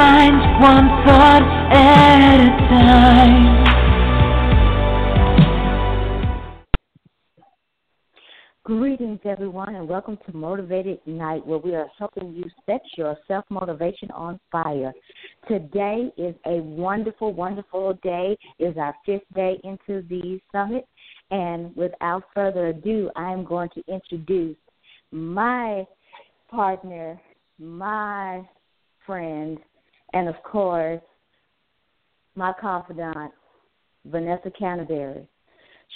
mind 0.00 0.40
one 0.62 0.88
thought 1.04 1.42
at 1.72 2.40
a 2.40 2.48
time. 2.70 3.44
Greetings, 8.64 9.20
everyone, 9.26 9.74
and 9.74 9.86
welcome 9.86 10.16
to 10.24 10.34
Motivate 10.34 10.86
Ignite, 10.86 11.46
where 11.46 11.58
we 11.58 11.74
are 11.74 11.86
helping 11.98 12.32
you 12.32 12.44
set 12.64 12.80
your 12.96 13.14
self 13.28 13.44
motivation 13.50 14.10
on 14.12 14.40
fire. 14.50 14.94
Today 15.46 16.10
is 16.16 16.34
a 16.46 16.62
wonderful, 16.62 17.34
wonderful 17.34 17.92
day. 18.02 18.38
It 18.58 18.64
is 18.64 18.78
our 18.78 18.94
fifth 19.04 19.30
day 19.34 19.60
into 19.64 20.00
the 20.08 20.40
summit, 20.50 20.88
and 21.30 21.76
without 21.76 22.22
further 22.34 22.68
ado, 22.68 23.10
I 23.16 23.34
am 23.34 23.44
going 23.44 23.68
to 23.74 23.82
introduce 23.86 24.56
my 25.12 25.86
partner, 26.50 27.20
my 27.58 28.48
friend, 29.04 29.58
and 30.12 30.28
of 30.28 30.42
course, 30.42 31.02
my 32.34 32.52
confidant, 32.60 33.32
Vanessa 34.04 34.50
Canteberry. 34.58 35.26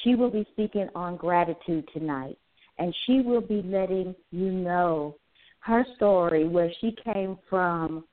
She 0.02 0.14
will 0.14 0.30
be 0.30 0.46
speaking 0.52 0.88
on 0.94 1.16
gratitude 1.16 1.88
tonight 1.92 2.36
and 2.78 2.94
she 3.06 3.20
will 3.20 3.40
be 3.40 3.62
letting 3.62 4.14
you 4.30 4.50
know 4.50 5.16
her 5.60 5.86
story 5.96 6.46
where 6.46 6.70
she 6.80 6.96
came 7.04 7.38
from 7.48 8.04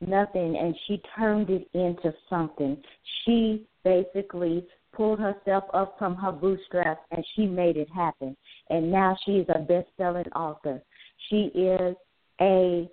nothing 0.00 0.56
and 0.56 0.74
she 0.86 1.00
turned 1.16 1.50
it 1.50 1.68
into 1.74 2.12
something. 2.28 2.76
She 3.24 3.66
basically 3.84 4.66
pulled 4.92 5.20
herself 5.20 5.64
up 5.72 5.96
from 5.98 6.16
her 6.16 6.32
bootstraps 6.32 7.00
and 7.10 7.24
she 7.34 7.46
made 7.46 7.76
it 7.76 7.88
happen. 7.90 8.36
And 8.68 8.90
now 8.90 9.16
she 9.24 9.32
is 9.32 9.46
a 9.48 9.60
best 9.60 9.88
selling 9.96 10.30
author. 10.34 10.82
She 11.28 11.50
is 11.54 11.96
a 12.40 12.88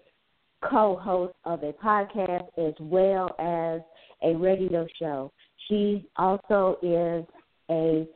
co 0.63 0.97
host 1.01 1.33
of 1.45 1.63
a 1.63 1.73
podcast 1.73 2.47
as 2.57 2.73
well 2.79 3.35
as 3.39 3.81
a 4.23 4.35
radio 4.37 4.87
show. 4.99 5.31
She 5.67 6.07
also 6.17 6.77
is 6.81 7.25
a 7.69 8.07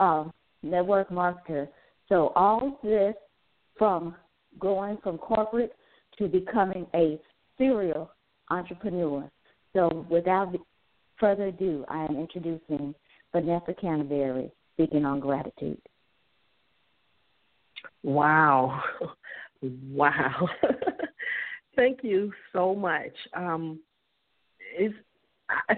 um, 0.00 0.32
network 0.62 1.10
marketer. 1.10 1.68
So 2.08 2.32
all 2.34 2.78
this 2.82 3.14
from 3.76 4.14
going 4.58 4.98
from 5.02 5.18
corporate 5.18 5.72
to 6.18 6.28
becoming 6.28 6.86
a 6.94 7.18
serial 7.56 8.10
entrepreneur. 8.50 9.30
So 9.74 10.06
without 10.10 10.54
further 11.18 11.46
ado, 11.46 11.84
I 11.88 12.04
am 12.04 12.16
introducing 12.16 12.94
Vanessa 13.32 13.74
Canteberry 13.80 14.50
speaking 14.74 15.04
on 15.04 15.20
gratitude. 15.20 15.80
Wow. 18.02 18.82
Wow. 19.60 20.48
Thank 21.78 22.00
you 22.02 22.32
so 22.52 22.74
much. 22.74 23.12
Um, 23.34 23.78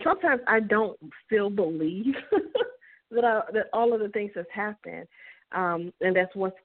sometimes 0.03 0.41
I 0.47 0.61
don't 0.61 0.99
still 1.27 1.51
believe 1.51 2.15
that 3.11 3.23
I, 3.23 3.43
that 3.53 3.67
all 3.75 3.93
of 3.93 4.01
the 4.01 4.09
things 4.09 4.31
that's 4.35 4.49
happened 4.51 5.07
um, 5.53 5.93
and 6.01 6.17
that's 6.17 6.35
what's 6.35 6.57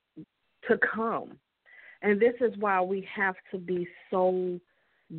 to 0.69 0.79
come. 0.95 1.37
And 2.01 2.17
this 2.17 2.35
is 2.39 2.53
why 2.59 2.79
we 2.79 3.05
have 3.13 3.35
to 3.51 3.57
be 3.57 3.85
so 4.09 4.57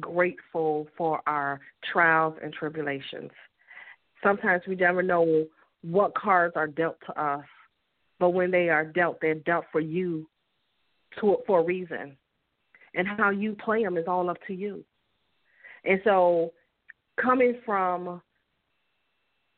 grateful 0.00 0.89
for 0.97 1.20
our 1.27 1.61
trials 1.92 2.36
and 2.42 2.55
tribulations. 2.55 3.30
Sometimes 4.25 4.62
we 4.67 4.77
never 4.77 5.03
know 5.03 5.45
what 5.83 6.14
cards 6.14 6.55
are 6.56 6.67
dealt 6.67 6.97
to 7.06 7.23
us, 7.23 7.45
but 8.19 8.30
when 8.30 8.51
they 8.51 8.70
are 8.70 8.86
dealt, 8.86 9.19
they're 9.20 9.34
dealt 9.34 9.67
for 9.70 9.80
you 9.80 10.27
to, 11.20 11.36
for 11.47 11.61
a 11.61 11.64
reason. 11.64 12.17
And 12.97 13.06
how 13.06 13.30
you 13.30 13.55
play 13.55 13.84
them 13.84 13.97
is 13.97 14.06
all 14.08 14.28
up 14.30 14.39
to 14.48 14.55
you. 14.55 14.83
And 15.84 16.00
so, 16.02 16.52
coming 17.20 17.61
from 17.64 18.20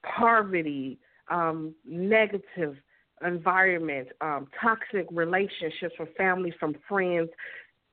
poverty, 0.04 0.98
um, 1.30 1.74
negative 1.86 2.76
environment, 3.24 4.08
um, 4.20 4.48
toxic 4.60 5.06
relationships 5.10 5.94
from 5.96 6.08
family, 6.16 6.52
from 6.58 6.76
friends, 6.88 7.30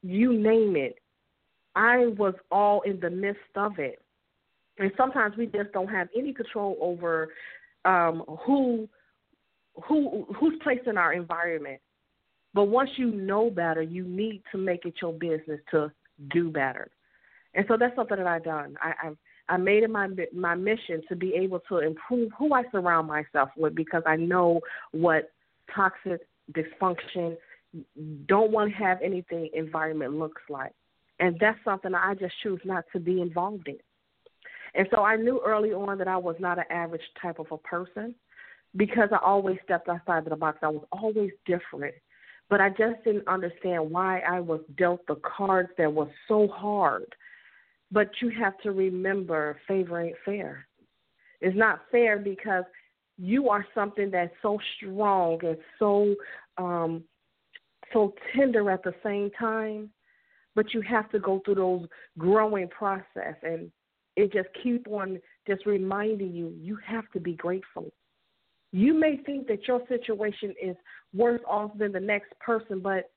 you 0.02 0.34
name 0.34 0.76
it. 0.76 1.00
I 1.76 2.08
was 2.18 2.34
all 2.52 2.82
in 2.82 3.00
the 3.00 3.10
midst 3.10 3.40
of 3.56 3.80
it. 3.80 4.02
And 4.78 4.92
sometimes 4.98 5.38
we 5.38 5.46
just 5.48 5.72
don't 5.74 5.88
have 5.88 6.10
any 6.16 6.34
control 6.34 6.78
over 6.82 7.30
um, 7.86 8.24
who 8.46 8.90
who 9.84 10.26
who's 10.38 10.54
placed 10.64 10.88
in 10.88 10.98
our 10.98 11.14
environment. 11.14 11.82
But 12.56 12.66
once 12.66 12.90
you 12.96 13.12
know 13.12 13.52
better, 13.52 13.82
you 13.82 14.06
need 14.06 14.42
to 14.54 14.58
make 14.58 14.86
it 14.86 14.96
your 15.02 15.14
business 15.14 15.60
to 15.72 15.92
do 16.32 16.50
better. 16.50 16.90
And 17.54 17.66
so 17.68 17.76
that's 17.78 17.96
something 17.96 18.18
that 18.18 18.26
I've 18.26 18.46
done. 18.46 18.76
I, 18.82 18.94
I've 19.04 19.18
I 19.48 19.58
made 19.58 19.84
it 19.84 19.92
my 19.92 20.08
my 20.34 20.56
mission 20.56 21.02
to 21.10 21.16
be 21.16 21.36
able 21.36 21.60
to 21.70 21.80
improve 21.80 22.32
who 22.40 22.54
I 22.54 22.64
surround 22.72 23.08
myself 23.08 23.50
with 23.56 23.76
because 23.76 24.02
I 24.08 24.16
know 24.16 24.62
what 24.92 25.32
toxic 25.76 26.22
dysfunction, 26.54 27.38
don't 28.28 28.52
want 28.52 28.72
to 28.72 28.78
have 28.78 29.00
anything 29.04 29.50
environment 29.54 30.14
looks 30.14 30.42
like, 30.50 30.72
and 31.20 31.38
that's 31.40 31.60
something 31.64 31.94
I 31.94 32.16
just 32.16 32.34
choose 32.42 32.62
not 32.64 32.86
to 32.94 33.00
be 33.00 33.22
involved 33.22 33.68
in. 33.68 33.78
And 34.74 34.88
so 34.92 35.04
I 35.04 35.16
knew 35.16 35.42
early 35.46 35.74
on 35.74 35.98
that 35.98 36.08
I 36.08 36.18
was 36.18 36.36
not 36.40 36.58
an 36.58 36.66
average 36.70 37.02
type 37.22 37.40
of 37.40 37.48
a 37.52 37.58
person 37.58 38.16
because 38.76 39.10
I 39.12 39.18
always 39.24 39.58
stepped 39.64 39.88
outside 39.90 40.20
of 40.20 40.30
the 40.30 40.36
box. 40.36 40.60
I 40.62 40.70
was 40.70 40.86
always 40.92 41.32
different. 41.46 41.96
But 42.50 42.62
I 42.62 42.70
just 42.70 43.04
didn't 43.04 43.28
understand 43.28 43.90
why 43.90 44.20
I 44.20 44.40
was 44.40 44.62
dealt 44.78 45.06
the 45.08 45.16
cards 45.16 45.70
that 45.78 45.92
were 45.92 46.10
so 46.28 46.48
hard 46.48 47.06
but 47.92 48.10
you 48.22 48.30
have 48.30 48.58
to 48.60 48.72
remember 48.72 49.58
favor 49.68 50.02
ain't 50.02 50.18
fair. 50.26 50.68
It's 51.42 51.56
not 51.56 51.82
fair 51.92 52.18
because 52.18 52.64
you 53.18 53.50
are 53.50 53.66
something 53.74 54.12
that's 54.12 54.34
so 54.42 54.60
strong 54.76 55.40
and 55.44 55.58
so 55.80 56.16
um 56.58 57.04
so 57.94 58.14
tender 58.36 58.70
at 58.72 58.84
the 58.84 58.94
same 59.04 59.30
time, 59.40 59.92
but 60.56 60.74
you 60.74 60.82
have 60.82 61.10
to 61.12 61.20
go 61.20 61.42
through 61.46 61.56
those 61.56 61.88
growing 62.18 62.68
process 62.68 63.36
and 63.44 63.72
it 64.18 64.34
just 64.34 64.50
keep 64.62 64.88
on 64.88 65.20
just 65.48 65.66
reminding 65.66 66.34
you 66.34 66.54
you 66.60 66.78
have 66.86 67.10
to 67.14 67.20
be 67.20 67.34
grateful. 67.34 67.92
You 68.76 68.94
may 68.94 69.16
think 69.26 69.48
that 69.48 69.70
your 69.70 69.80
situation 69.88 70.54
is 70.62 70.76
worse 71.14 71.40
off 71.48 71.72
than 71.78 71.94
the 71.94 72.00
next 72.02 72.38
person, 72.42 72.82
but 72.82 73.10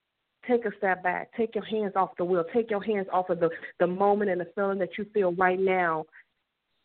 take 0.46 0.64
a 0.64 0.70
step 0.78 1.02
back. 1.02 1.32
Take 1.36 1.56
your 1.56 1.64
hands 1.64 1.94
off 1.96 2.10
the 2.16 2.24
wheel. 2.24 2.44
Take 2.54 2.70
your 2.70 2.80
hands 2.80 3.08
off 3.12 3.28
of 3.28 3.40
the, 3.40 3.50
the 3.80 3.86
moment 3.88 4.30
and 4.30 4.40
the 4.40 4.46
feeling 4.54 4.78
that 4.78 4.96
you 4.96 5.04
feel 5.12 5.32
right 5.32 5.58
now 5.58 6.04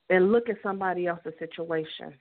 and 0.09 0.31
look 0.31 0.49
at 0.49 0.55
somebody 0.63 1.05
else's 1.05 1.33
situation. 1.37 2.15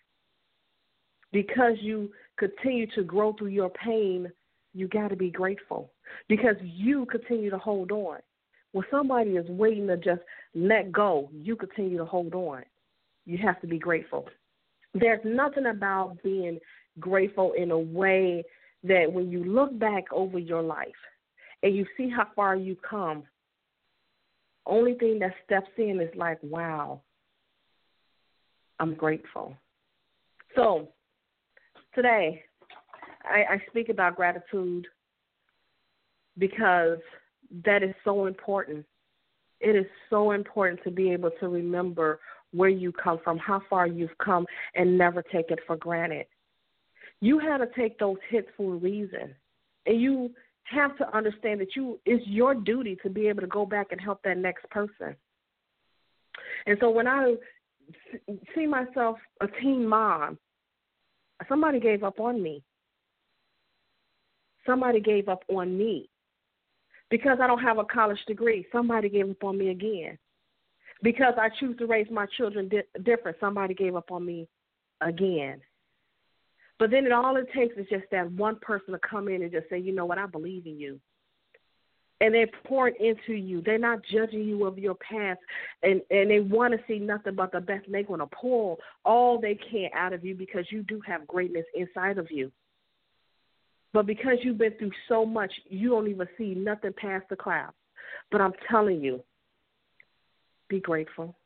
Because 1.33 1.77
you 1.81 2.11
continue 2.39 2.87
to 2.97 3.03
grow 3.03 3.33
through 3.33 3.49
your 3.49 3.71
pain, 3.71 4.31
you 4.75 4.89
got 4.89 5.09
to 5.09 5.17
be 5.17 5.31
grateful 5.31 5.91
because 6.29 6.57
you 6.61 7.07
continue 7.07 7.49
to 7.49 7.57
hold 7.57 7.93
on. 7.93 8.19
When 8.73 8.85
somebody 8.91 9.31
is 9.31 9.49
waiting 9.49 9.87
to 9.87 9.97
just 9.97 10.21
let 10.55 10.93
go, 10.93 11.31
you 11.33 11.57
continue 11.57 11.97
to 11.97 12.05
hold 12.05 12.35
on. 12.35 12.63
You 13.25 13.39
have 13.39 13.59
to 13.63 13.67
be 13.67 13.79
grateful. 13.79 14.29
There's 14.95 15.21
nothing 15.25 15.67
about 15.67 16.23
being 16.23 16.59
grateful 17.01 17.53
in 17.53 17.71
a 17.71 17.79
way 17.79 18.45
that 18.85 19.11
when 19.11 19.31
you 19.31 19.45
look 19.45 19.79
back 19.79 20.05
over 20.13 20.39
your 20.39 20.63
life, 20.63 20.89
and 21.63 21.75
you 21.77 21.87
see 21.97 22.11
how 22.11 22.27
far 22.35 22.57
you 22.57 22.77
come, 22.89 23.23
only 24.67 24.95
thing 24.95 25.19
that 25.21 25.33
steps 25.45 25.71
in 25.79 26.01
is 26.01 26.15
like, 26.17 26.39
wow, 26.43 27.01
I'm 28.81 28.95
grateful. 28.95 29.57
So 30.57 30.89
today, 31.95 32.43
I, 33.25 33.55
I 33.55 33.63
speak 33.71 33.89
about 33.89 34.17
gratitude 34.17 34.87
because 36.39 36.99
that 37.65 37.83
is 37.83 37.95
so 38.05 38.27
important. 38.27 38.85
It 39.61 39.77
is 39.77 39.87
so 40.11 40.33
important 40.33 40.81
to 40.85 40.91
be 40.91 41.13
able 41.13 41.31
to 41.41 41.49
remember 41.49 42.19
where 42.53 42.69
you 42.69 42.93
come 42.93 43.19
from, 43.25 43.39
how 43.39 43.63
far 43.69 43.87
you've 43.87 44.17
come, 44.19 44.47
and 44.75 44.97
never 44.97 45.23
take 45.23 45.51
it 45.51 45.61
for 45.67 45.77
granted. 45.77 46.27
You 47.21 47.39
had 47.39 47.59
to 47.59 47.69
take 47.77 47.99
those 47.99 48.19
hits 48.29 48.49
for 48.57 48.75
a 48.75 48.77
reason. 48.77 49.35
And 49.87 50.01
you 50.01 50.31
have 50.65 50.97
to 50.99 51.17
understand 51.17 51.61
that 51.61 51.75
you 51.75 51.99
it's 52.07 52.27
your 52.27 52.55
duty 52.55 52.97
to 53.03 53.11
be 53.11 53.29
able 53.29 53.41
to 53.41 53.47
go 53.47 53.67
back 53.67 53.89
and 53.91 54.01
help 54.01 54.23
that 54.25 54.39
next 54.39 54.69
person. 54.71 55.17
And 56.67 56.79
so 56.81 56.91
when 56.91 57.07
I 57.07 57.35
see 58.55 58.67
myself 58.67 59.19
a 59.41 59.49
teen 59.61 59.87
mom, 59.87 60.39
somebody 61.49 61.81
gave 61.81 62.05
up 62.05 62.21
on 62.21 62.43
me. 62.43 62.63
Somebody 64.67 65.01
gave 65.01 65.29
up 65.29 65.43
on 65.49 65.77
me. 65.77 66.09
Because 67.11 67.39
I 67.43 67.47
don't 67.47 67.63
have 67.63 67.79
a 67.79 67.85
college 67.85 68.25
degree, 68.27 68.67
somebody 68.73 69.09
gave 69.09 69.29
up 69.29 69.45
on 69.45 69.59
me 69.59 69.71
again. 69.71 70.19
Because 71.03 71.35
I 71.39 71.49
choose 71.61 71.77
to 71.79 71.87
raise 71.87 72.09
my 72.11 72.27
children 72.37 72.69
di- 72.69 73.03
different, 73.03 73.37
somebody 73.41 73.75
gave 73.75 73.97
up 73.97 74.11
on 74.13 74.25
me 74.25 74.49
again. 75.01 75.61
But 76.79 76.91
then 76.91 77.07
it 77.07 77.13
all 77.13 77.37
it 77.37 77.49
takes 77.55 77.77
is 77.77 77.87
just 77.91 78.05
that 78.13 78.31
one 78.33 78.57
person 78.61 78.93
to 78.93 78.99
come 78.99 79.29
in 79.29 79.43
and 79.43 79.53
just 79.53 79.69
say, 79.71 79.79
you 79.79 79.95
know 79.95 80.07
what, 80.07 80.19
I 80.19 80.27
believe 80.27 80.67
in 80.67 80.79
you. 80.79 81.01
and 82.21 82.33
they're 82.35 82.49
pouring 82.67 82.95
into 83.01 83.35
you. 83.35 83.63
They're 83.63 83.79
not 83.79 84.01
judging 84.13 84.45
you 84.45 84.65
of 84.67 84.79
your 84.79 84.95
past, 84.95 85.41
and 85.83 86.01
and 86.11 86.31
they 86.31 86.41
want 86.41 86.73
to 86.73 86.81
see 86.87 87.01
nothing 87.01 87.35
but 87.35 87.51
the 87.53 87.61
best. 87.61 87.87
And 87.87 87.95
they're 87.95 88.05
going 88.05 88.21
to 88.21 88.27
pull 88.27 88.79
all 89.05 89.41
they 89.41 89.57
can 89.57 89.91
out 89.95 90.13
of 90.13 90.25
you 90.25 90.35
because 90.35 90.67
you 90.71 90.85
do 90.85 91.01
have 91.07 91.27
greatness 91.27 91.67
inside 91.75 92.19
of 92.19 92.31
you. 92.31 92.53
But 93.93 94.07
because 94.07 94.39
you've 94.43 94.59
been 94.59 94.75
through 94.79 94.93
so 95.09 95.27
much, 95.27 95.53
you 95.69 95.91
don't 95.91 96.09
even 96.09 96.29
see 96.39 96.55
nothing 96.55 96.93
past 96.97 97.25
the 97.29 97.37
clouds. 97.37 97.75
But 98.31 98.41
I'm 98.41 98.53
telling 98.71 99.03
you, 99.03 99.23
be 100.73 100.81
grateful. 100.81 101.37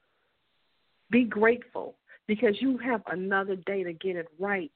Be 1.11 1.25
grateful 1.25 1.97
because 2.29 2.55
you 2.61 2.79
have 2.79 3.03
another 3.09 3.57
day 3.57 3.83
to 3.83 3.93
get 3.93 4.15
it 4.15 4.29
right. 4.39 4.71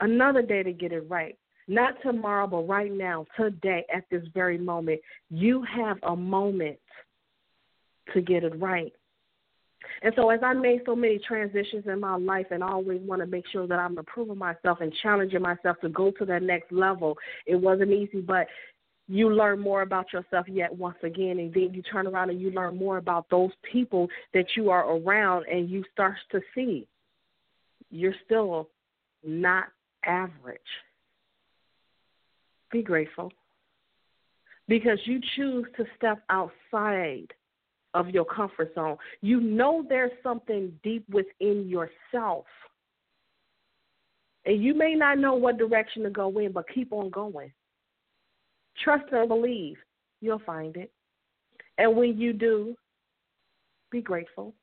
Another 0.00 0.40
day 0.40 0.62
to 0.62 0.72
get 0.72 0.90
it 0.90 1.04
right. 1.10 1.36
Not 1.68 2.00
tomorrow, 2.02 2.46
but 2.46 2.66
right 2.66 2.90
now, 2.90 3.26
today, 3.38 3.84
at 3.94 4.04
this 4.10 4.22
very 4.32 4.56
moment, 4.56 5.02
you 5.28 5.62
have 5.64 5.98
a 6.02 6.16
moment 6.16 6.78
to 8.14 8.22
get 8.22 8.42
it 8.42 8.58
right. 8.58 8.92
And 10.00 10.14
so, 10.16 10.30
as 10.30 10.40
I 10.42 10.54
made 10.54 10.80
so 10.86 10.96
many 10.96 11.18
transitions 11.18 11.84
in 11.86 12.00
my 12.00 12.16
life 12.16 12.46
and 12.50 12.64
I 12.64 12.68
always 12.68 13.02
want 13.02 13.20
to 13.20 13.26
make 13.26 13.44
sure 13.52 13.66
that 13.66 13.78
I'm 13.78 13.98
improving 13.98 14.38
myself 14.38 14.78
and 14.80 14.92
challenging 15.02 15.42
myself 15.42 15.76
to 15.82 15.90
go 15.90 16.10
to 16.12 16.24
that 16.24 16.42
next 16.42 16.72
level, 16.72 17.18
it 17.46 17.56
wasn't 17.56 17.92
easy, 17.92 18.22
but 18.22 18.46
you 19.08 19.30
learn 19.30 19.58
more 19.58 19.82
about 19.82 20.12
yourself 20.12 20.46
yet 20.48 20.74
once 20.74 20.96
again. 21.02 21.38
And 21.38 21.52
then 21.52 21.74
you 21.74 21.82
turn 21.82 22.06
around 22.06 22.30
and 22.30 22.40
you 22.40 22.50
learn 22.50 22.76
more 22.76 22.98
about 22.98 23.26
those 23.30 23.50
people 23.70 24.08
that 24.32 24.46
you 24.56 24.70
are 24.70 24.96
around 24.96 25.46
and 25.50 25.68
you 25.68 25.84
start 25.92 26.16
to 26.30 26.40
see 26.54 26.86
you're 27.92 28.14
still 28.24 28.68
not 29.22 29.66
average. 30.04 30.58
Be 32.72 32.82
grateful 32.82 33.30
because 34.66 34.98
you 35.04 35.20
choose 35.36 35.66
to 35.76 35.84
step 35.96 36.22
outside 36.30 37.32
of 37.94 38.08
your 38.08 38.24
comfort 38.24 38.74
zone. 38.74 38.96
You 39.20 39.40
know 39.40 39.84
there's 39.86 40.12
something 40.22 40.72
deep 40.82 41.04
within 41.10 41.68
yourself. 41.68 42.46
And 44.46 44.62
you 44.62 44.74
may 44.74 44.94
not 44.94 45.18
know 45.18 45.34
what 45.34 45.58
direction 45.58 46.02
to 46.04 46.10
go 46.10 46.36
in, 46.38 46.52
but 46.52 46.64
keep 46.74 46.92
on 46.92 47.10
going. 47.10 47.52
Trust 48.82 49.04
and 49.12 49.28
believe. 49.28 49.76
You'll 50.20 50.40
find 50.40 50.76
it. 50.76 50.90
And 51.78 51.96
when 51.96 52.18
you 52.18 52.32
do, 52.32 52.76
be 53.90 54.00
grateful. 54.00 54.54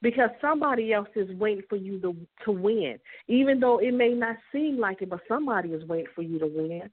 Because 0.00 0.30
somebody 0.40 0.92
else 0.92 1.08
is 1.14 1.30
waiting 1.38 1.64
for 1.68 1.76
you 1.76 2.00
to 2.00 2.16
to 2.44 2.50
win. 2.50 2.98
Even 3.28 3.60
though 3.60 3.78
it 3.78 3.92
may 3.92 4.10
not 4.10 4.36
seem 4.50 4.78
like 4.78 5.00
it, 5.00 5.10
but 5.10 5.20
somebody 5.28 5.70
is 5.70 5.86
waiting 5.86 6.10
for 6.14 6.22
you 6.22 6.38
to 6.40 6.46
win. 6.46 6.90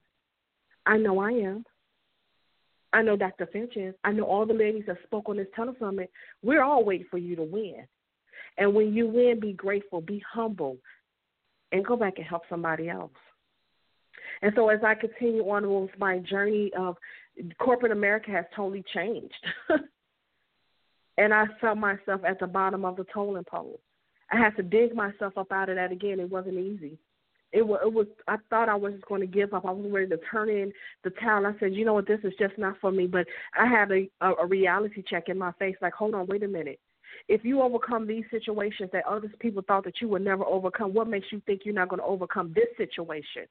I 0.86 0.96
know 0.96 1.18
I 1.18 1.30
am. 1.30 1.64
I 2.92 3.02
know 3.02 3.16
Dr. 3.16 3.46
Finch 3.46 3.76
is. 3.76 3.94
I 4.04 4.12
know 4.12 4.24
all 4.24 4.46
the 4.46 4.54
ladies 4.54 4.84
that 4.86 4.98
spoke 5.04 5.28
on 5.28 5.36
this 5.36 5.46
telesummit. 5.56 6.08
We're 6.42 6.62
all 6.62 6.84
waiting 6.84 7.06
for 7.10 7.18
you 7.18 7.36
to 7.36 7.42
win. 7.42 7.86
And 8.58 8.74
when 8.74 8.92
you 8.92 9.06
win, 9.06 9.38
be 9.40 9.52
grateful, 9.52 10.00
be 10.00 10.22
humble, 10.32 10.76
and 11.72 11.84
go 11.84 11.96
back 11.96 12.14
and 12.18 12.26
help 12.26 12.42
somebody 12.48 12.88
else. 12.88 13.12
And 14.42 14.52
so 14.56 14.68
as 14.68 14.80
I 14.84 14.94
continue 14.94 15.42
on 15.48 15.68
with 15.68 15.90
my 15.98 16.18
journey 16.18 16.70
of 16.78 16.96
corporate 17.58 17.92
America 17.92 18.30
has 18.30 18.44
totally 18.54 18.84
changed. 18.94 19.34
and 21.18 21.34
I 21.34 21.44
felt 21.60 21.78
myself 21.78 22.22
at 22.26 22.40
the 22.40 22.46
bottom 22.46 22.84
of 22.84 22.96
the 22.96 23.04
tolling 23.12 23.44
pole. 23.44 23.80
I 24.32 24.38
had 24.38 24.56
to 24.56 24.62
dig 24.62 24.94
myself 24.94 25.36
up 25.36 25.52
out 25.52 25.68
of 25.68 25.76
that 25.76 25.92
again. 25.92 26.20
It 26.20 26.30
wasn't 26.30 26.58
easy 26.58 26.98
it 27.52 27.66
was, 27.66 27.80
it 27.84 27.92
was 27.92 28.06
I 28.28 28.36
thought 28.48 28.68
I 28.68 28.74
was 28.74 28.92
just 28.94 29.06
going 29.06 29.20
to 29.20 29.26
give 29.26 29.52
up. 29.54 29.64
I 29.64 29.70
was 29.70 29.90
ready 29.90 30.08
to 30.08 30.18
turn 30.30 30.48
in 30.48 30.72
the 31.04 31.10
towel. 31.10 31.46
I 31.46 31.52
said, 31.58 31.74
you 31.74 31.84
know 31.84 31.94
what, 31.94 32.06
this 32.06 32.20
is 32.22 32.32
just 32.38 32.56
not 32.58 32.76
for 32.80 32.92
me. 32.92 33.06
But 33.06 33.26
I 33.58 33.66
had 33.66 33.90
a, 33.90 34.08
a, 34.20 34.32
a 34.42 34.46
reality 34.46 35.02
check 35.08 35.28
in 35.28 35.38
my 35.38 35.52
face, 35.52 35.76
like, 35.80 35.94
hold 35.94 36.14
on, 36.14 36.26
wait 36.26 36.42
a 36.42 36.48
minute. 36.48 36.78
If 37.28 37.44
you 37.44 37.60
overcome 37.60 38.06
these 38.06 38.24
situations 38.30 38.90
that 38.92 39.06
other 39.06 39.30
people 39.40 39.62
thought 39.66 39.84
that 39.84 40.00
you 40.00 40.08
would 40.08 40.22
never 40.22 40.44
overcome, 40.44 40.94
what 40.94 41.08
makes 41.08 41.26
you 41.32 41.42
think 41.44 41.62
you're 41.64 41.74
not 41.74 41.88
going 41.88 42.00
to 42.00 42.06
overcome 42.06 42.54
this 42.54 42.68
situation? 42.76 43.46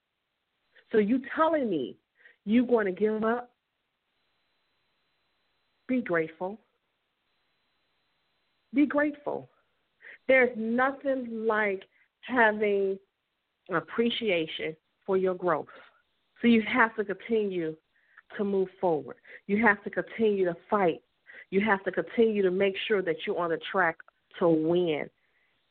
So 0.91 0.97
you 0.97 1.21
telling 1.35 1.69
me 1.69 1.95
you 2.45 2.65
going 2.65 2.85
to 2.85 2.91
give 2.91 3.23
up? 3.23 3.51
Be 5.87 6.01
grateful. 6.01 6.59
Be 8.73 8.85
grateful. 8.85 9.49
There's 10.27 10.55
nothing 10.55 11.45
like 11.47 11.83
having 12.21 12.99
appreciation 13.73 14.75
for 15.05 15.17
your 15.17 15.33
growth. 15.33 15.67
So 16.41 16.47
you 16.47 16.61
have 16.61 16.95
to 16.95 17.03
continue 17.03 17.75
to 18.37 18.43
move 18.43 18.69
forward. 18.79 19.17
You 19.47 19.65
have 19.65 19.83
to 19.83 19.89
continue 19.89 20.45
to 20.45 20.55
fight. 20.69 21.01
You 21.49 21.61
have 21.61 21.83
to 21.85 21.91
continue 21.91 22.43
to 22.43 22.51
make 22.51 22.75
sure 22.87 23.01
that 23.01 23.15
you're 23.25 23.39
on 23.39 23.49
the 23.49 23.59
track 23.71 23.97
to 24.37 24.47
win. 24.47 25.09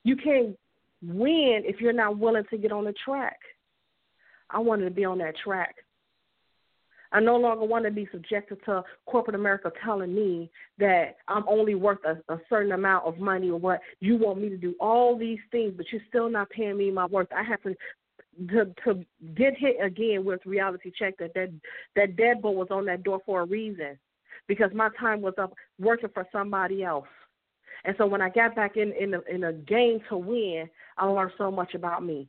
You 0.02 0.16
can't 0.16 0.58
win 1.02 1.62
if 1.64 1.80
you're 1.80 1.92
not 1.92 2.18
willing 2.18 2.44
to 2.50 2.58
get 2.58 2.72
on 2.72 2.84
the 2.84 2.94
track. 3.04 3.38
I 4.50 4.58
wanted 4.58 4.84
to 4.84 4.90
be 4.90 5.04
on 5.04 5.18
that 5.18 5.36
track. 5.36 5.74
I 7.10 7.20
no 7.20 7.36
longer 7.36 7.64
want 7.64 7.86
to 7.86 7.90
be 7.90 8.06
subjected 8.12 8.58
to 8.66 8.84
corporate 9.06 9.34
America 9.34 9.72
telling 9.82 10.14
me 10.14 10.50
that 10.78 11.16
I'm 11.26 11.44
only 11.48 11.74
worth 11.74 12.00
a, 12.04 12.20
a 12.32 12.38
certain 12.50 12.72
amount 12.72 13.06
of 13.06 13.18
money 13.18 13.50
or 13.50 13.58
what. 13.58 13.80
You 14.00 14.16
want 14.16 14.40
me 14.42 14.50
to 14.50 14.58
do 14.58 14.74
all 14.78 15.16
these 15.16 15.38
things, 15.50 15.72
but 15.76 15.86
you're 15.90 16.02
still 16.08 16.28
not 16.28 16.50
paying 16.50 16.76
me 16.76 16.90
my 16.90 17.06
worth. 17.06 17.28
I 17.34 17.42
have 17.42 17.62
to 17.62 17.74
to 18.50 18.66
to 18.84 19.04
get 19.34 19.56
hit 19.56 19.76
again 19.82 20.24
with 20.24 20.44
reality 20.44 20.92
check 20.96 21.16
that 21.18 21.32
that 21.34 21.50
that 21.96 22.16
deadbolt 22.16 22.54
was 22.54 22.68
on 22.70 22.84
that 22.84 23.02
door 23.04 23.20
for 23.24 23.40
a 23.40 23.46
reason, 23.46 23.98
because 24.46 24.70
my 24.74 24.90
time 25.00 25.22
was 25.22 25.34
up 25.38 25.54
working 25.80 26.10
for 26.12 26.26
somebody 26.30 26.84
else. 26.84 27.08
And 27.84 27.94
so 27.96 28.06
when 28.06 28.20
I 28.20 28.28
got 28.28 28.54
back 28.54 28.76
in 28.76 28.92
in 28.92 29.14
a, 29.14 29.20
in 29.34 29.44
a 29.44 29.52
game 29.54 30.00
to 30.10 30.18
win, 30.18 30.68
I 30.98 31.06
learned 31.06 31.32
so 31.38 31.50
much 31.50 31.74
about 31.74 32.04
me. 32.04 32.28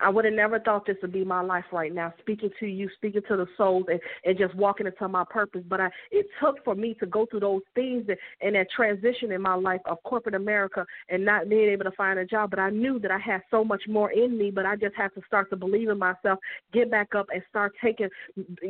I 0.00 0.08
would 0.08 0.24
have 0.24 0.34
never 0.34 0.60
thought 0.60 0.86
this 0.86 0.96
would 1.02 1.12
be 1.12 1.24
my 1.24 1.40
life 1.40 1.64
right 1.72 1.92
now, 1.92 2.14
speaking 2.20 2.50
to 2.60 2.66
you, 2.66 2.88
speaking 2.94 3.22
to 3.28 3.36
the 3.36 3.46
souls, 3.56 3.84
and, 3.88 4.00
and 4.24 4.38
just 4.38 4.54
walking 4.54 4.86
into 4.86 5.08
my 5.08 5.24
purpose. 5.28 5.62
But 5.68 5.80
I, 5.80 5.90
it 6.12 6.26
took 6.40 6.64
for 6.64 6.74
me 6.74 6.94
to 7.00 7.06
go 7.06 7.26
through 7.26 7.40
those 7.40 7.62
things 7.74 8.06
and, 8.40 8.54
that 8.54 8.70
transition 8.74 9.32
in 9.32 9.42
my 9.42 9.54
life 9.54 9.80
of 9.86 10.02
corporate 10.04 10.34
America 10.34 10.84
and 11.08 11.24
not 11.24 11.48
being 11.48 11.68
able 11.68 11.84
to 11.84 11.90
find 11.92 12.18
a 12.18 12.24
job. 12.24 12.50
But 12.50 12.60
I 12.60 12.70
knew 12.70 12.98
that 13.00 13.10
I 13.10 13.18
had 13.18 13.42
so 13.50 13.64
much 13.64 13.82
more 13.88 14.12
in 14.12 14.38
me, 14.38 14.50
but 14.50 14.66
I 14.66 14.76
just 14.76 14.94
had 14.94 15.08
to 15.14 15.22
start 15.26 15.50
to 15.50 15.56
believe 15.56 15.88
in 15.88 15.98
myself, 15.98 16.38
get 16.72 16.90
back 16.90 17.14
up 17.14 17.26
and 17.32 17.42
start 17.50 17.72
taking, 17.82 18.08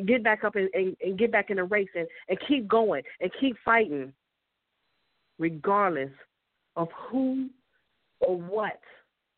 get 0.07 0.25
back 0.25 0.45
up 0.45 0.57
and, 0.57 0.69
and, 0.73 0.97
and 1.03 1.19
get 1.19 1.31
back 1.31 1.51
in 1.51 1.57
the 1.57 1.65
race 1.65 1.89
and, 1.95 2.09
and 2.29 2.39
keep 2.49 2.67
going 2.67 3.03
and 3.21 3.31
keep 3.39 3.57
fighting, 3.65 4.13
regardless 5.39 6.11
of 6.77 6.89
who 7.11 7.49
or 8.21 8.37
what 8.37 8.81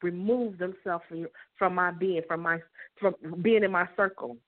remove 0.02 0.58
themselves 0.58 1.04
from 1.08 1.26
from 1.60 1.74
my 1.74 1.90
being, 1.90 2.22
from 2.26 2.40
my 2.40 2.58
from 2.98 3.14
being 3.42 3.62
in 3.62 3.70
my 3.70 3.86
circle. 3.96 4.38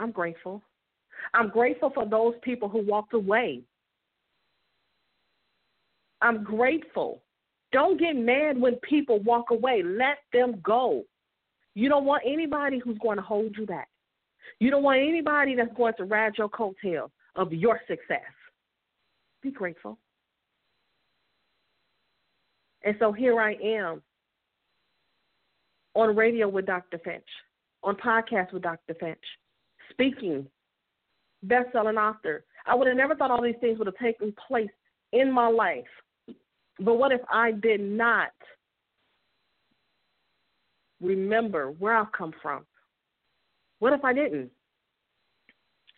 I'm 0.00 0.10
grateful. 0.10 0.60
I'm 1.32 1.48
grateful 1.48 1.90
for 1.94 2.04
those 2.04 2.34
people 2.42 2.68
who 2.68 2.84
walked 2.84 3.14
away. 3.14 3.62
I'm 6.20 6.42
grateful. 6.42 7.22
Don't 7.70 7.98
get 7.98 8.16
mad 8.16 8.60
when 8.60 8.74
people 8.76 9.20
walk 9.20 9.50
away. 9.50 9.82
Let 9.84 10.18
them 10.32 10.60
go. 10.64 11.04
You 11.74 11.88
don't 11.88 12.04
want 12.04 12.24
anybody 12.26 12.78
who's 12.78 12.98
going 12.98 13.18
to 13.18 13.22
hold 13.22 13.56
you 13.56 13.64
back. 13.64 13.88
You 14.58 14.70
don't 14.70 14.82
want 14.82 14.98
anybody 15.00 15.54
that's 15.54 15.74
going 15.76 15.94
to 15.98 16.04
ride 16.04 16.32
your 16.38 16.48
coattail 16.48 17.10
of 17.36 17.52
your 17.52 17.80
success. 17.86 18.32
Be 19.42 19.52
grateful. 19.52 19.96
And 22.82 22.96
so 22.98 23.12
here 23.12 23.40
I 23.40 23.52
am 23.62 24.02
on 25.98 26.14
radio 26.14 26.48
with 26.48 26.66
Dr. 26.66 26.98
Finch, 26.98 27.24
on 27.82 27.96
podcast 27.96 28.52
with 28.52 28.62
Dr. 28.62 28.94
Finch, 29.00 29.18
speaking, 29.90 30.46
best-selling 31.42 31.96
author. 31.96 32.44
I 32.66 32.74
would 32.74 32.86
have 32.86 32.96
never 32.96 33.16
thought 33.16 33.30
all 33.30 33.42
these 33.42 33.56
things 33.60 33.78
would 33.78 33.88
have 33.88 33.96
taken 33.96 34.32
place 34.46 34.70
in 35.12 35.32
my 35.32 35.48
life. 35.48 35.84
But 36.80 36.94
what 36.94 37.10
if 37.10 37.20
I 37.32 37.50
did 37.50 37.80
not 37.80 38.30
remember 41.00 41.72
where 41.72 41.96
I've 41.96 42.12
come 42.12 42.32
from? 42.40 42.64
What 43.80 43.92
if 43.92 44.04
I 44.04 44.12
didn't? 44.12 44.50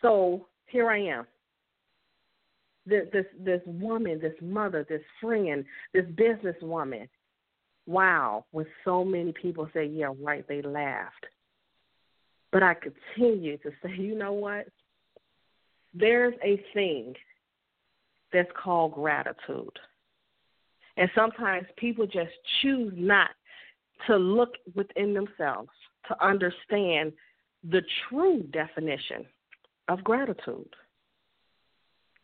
So 0.01 0.47
here 0.65 0.89
I 0.89 0.99
am. 0.99 1.27
This 2.87 3.05
this 3.13 3.25
this 3.39 3.61
woman, 3.67 4.19
this 4.19 4.33
mother, 4.41 4.83
this 4.89 5.01
friend, 5.19 5.63
this 5.93 6.05
businesswoman, 6.15 7.07
wow, 7.85 8.45
when 8.51 8.65
so 8.85 9.03
many 9.03 9.33
people 9.33 9.69
say, 9.73 9.85
yeah, 9.85 10.13
right, 10.21 10.47
they 10.47 10.61
laughed. 10.61 11.25
But 12.51 12.63
I 12.63 12.75
continue 12.75 13.57
to 13.59 13.71
say, 13.83 13.95
you 13.97 14.15
know 14.17 14.33
what? 14.33 14.67
There's 15.93 16.33
a 16.43 16.63
thing 16.73 17.15
that's 18.31 18.51
called 18.61 18.93
gratitude. 18.93 19.77
And 20.97 21.09
sometimes 21.15 21.67
people 21.77 22.05
just 22.05 22.31
choose 22.61 22.93
not 22.95 23.29
to 24.07 24.17
look 24.17 24.55
within 24.75 25.13
themselves 25.13 25.69
to 26.07 26.25
understand 26.25 27.13
the 27.69 27.81
true 28.09 28.43
definition 28.51 29.25
of 29.87 30.03
gratitude. 30.03 30.69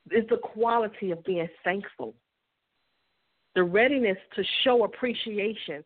It's 0.09 0.29
the 0.29 0.37
quality 0.37 1.11
of 1.11 1.23
being 1.23 1.47
thankful, 1.63 2.15
the 3.57 3.63
readiness 3.63 4.17
to 4.35 4.43
show 4.63 4.83
appreciation 4.83 5.83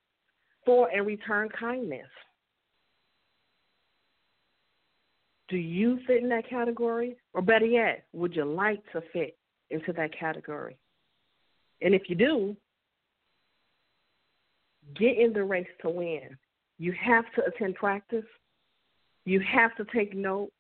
for 0.66 0.90
and 0.90 1.08
return 1.08 1.48
kindness. 1.58 2.10
Do 5.48 5.56
you 5.56 5.98
fit 6.06 6.22
in 6.22 6.28
that 6.30 6.50
category? 6.50 7.16
Or 7.34 7.42
better 7.42 7.66
yet, 7.66 8.04
would 8.12 8.36
you 8.36 8.44
like 8.44 8.82
to 8.92 9.02
fit 9.14 9.38
into 9.70 9.94
that 9.94 10.12
category? 10.20 10.78
And 11.82 11.96
if 11.96 12.10
you 12.10 12.16
do, 12.16 12.58
get 15.00 15.18
in 15.18 15.32
the 15.32 15.46
race 15.46 15.66
to 15.84 15.90
win. 15.90 16.38
You 16.78 16.94
have 17.02 17.24
to 17.38 17.46
attend 17.46 17.76
practice. 17.76 18.26
You 19.24 19.40
have 19.50 19.78
to 19.78 19.86
take 19.96 20.14
notes. 20.14 20.52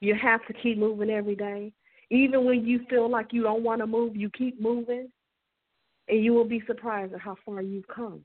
You 0.00 0.16
have 0.20 0.44
to 0.48 0.54
keep 0.54 0.76
moving 0.76 1.08
every 1.08 1.36
day. 1.36 1.72
Even 2.10 2.44
when 2.44 2.66
you 2.66 2.80
feel 2.90 3.08
like 3.08 3.28
you 3.32 3.44
don't 3.44 3.62
want 3.62 3.80
to 3.80 3.86
move, 3.86 4.16
you 4.16 4.28
keep 4.30 4.60
moving, 4.60 5.08
and 6.08 6.24
you 6.24 6.32
will 6.34 6.44
be 6.44 6.62
surprised 6.66 7.12
at 7.12 7.20
how 7.20 7.36
far 7.44 7.62
you've 7.62 7.88
come. 7.88 8.22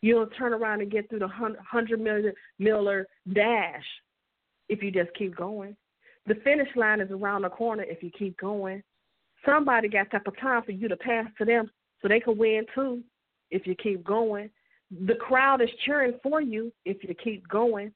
You'll 0.00 0.26
turn 0.26 0.52
around 0.52 0.80
and 0.80 0.90
get 0.90 1.08
through 1.08 1.20
the 1.20 1.28
100 1.28 2.00
million 2.00 2.34
Miller 2.58 3.06
dash 3.32 3.84
if 4.68 4.82
you 4.82 4.90
just 4.90 5.14
keep 5.14 5.36
going. 5.36 5.76
The 6.26 6.34
finish 6.44 6.68
line 6.76 7.00
is 7.00 7.10
around 7.10 7.42
the 7.42 7.50
corner 7.50 7.84
if 7.84 8.02
you 8.02 8.10
keep 8.16 8.36
going. 8.38 8.82
Somebody 9.44 9.88
got 9.88 10.12
of 10.14 10.40
time 10.40 10.62
for 10.62 10.72
you 10.72 10.88
to 10.88 10.96
pass 10.96 11.26
to 11.38 11.44
them 11.44 11.70
so 12.00 12.08
they 12.08 12.20
can 12.20 12.36
win 12.36 12.64
too 12.74 13.02
if 13.50 13.66
you 13.66 13.74
keep 13.74 14.04
going. 14.04 14.50
The 15.06 15.14
crowd 15.14 15.62
is 15.62 15.70
cheering 15.84 16.18
for 16.22 16.40
you 16.40 16.72
if 16.84 17.02
you 17.02 17.14
keep 17.14 17.48
going. 17.48 17.92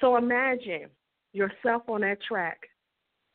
So 0.00 0.16
imagine 0.16 0.86
yourself 1.32 1.82
on 1.88 2.02
that 2.02 2.18
track, 2.22 2.58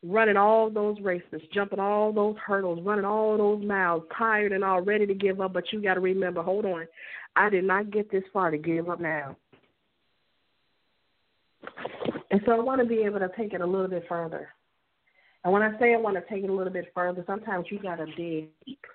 running 0.04 0.38
all 0.38 0.70
those 0.70 0.98
races, 1.02 1.42
jumping 1.54 1.80
all 1.80 2.14
those 2.14 2.36
hurdles, 2.46 2.80
running 2.84 3.06
all 3.06 3.38
those 3.38 3.66
miles, 3.66 4.04
tired 4.18 4.52
and 4.52 4.64
all 4.64 4.82
ready 4.82 5.06
to 5.06 5.14
give 5.14 5.42
up. 5.42 5.54
But 5.54 5.72
you 5.72 5.82
got 5.82 5.96
to 5.96 6.00
remember, 6.00 6.44
hold 6.44 6.66
on, 6.66 6.88
I 7.36 7.50
did 7.50 7.64
not 7.64 7.92
get 7.92 8.12
this 8.12 8.24
far 8.32 8.52
to 8.52 8.58
give 8.58 8.90
up 8.90 9.00
now. 9.00 9.36
And 12.30 12.42
so 12.46 12.52
I 12.52 12.60
want 12.60 12.82
to 12.82 12.88
be 12.88 13.04
able 13.04 13.20
to 13.20 13.30
take 13.38 13.54
it 13.54 13.62
a 13.62 13.66
little 13.66 13.88
bit 13.88 14.06
further. 14.08 14.50
And 15.44 15.54
when 15.54 15.62
I 15.62 15.78
say 15.80 15.94
I 15.94 15.98
want 15.98 16.16
to 16.16 16.34
take 16.34 16.44
it 16.44 16.50
a 16.50 16.54
little 16.54 16.74
bit 16.74 16.92
further, 16.94 17.24
sometimes 17.26 17.68
you 17.70 17.80
got 17.80 17.96
to 17.96 18.06
dig 18.06 18.50
deep. 18.66 18.86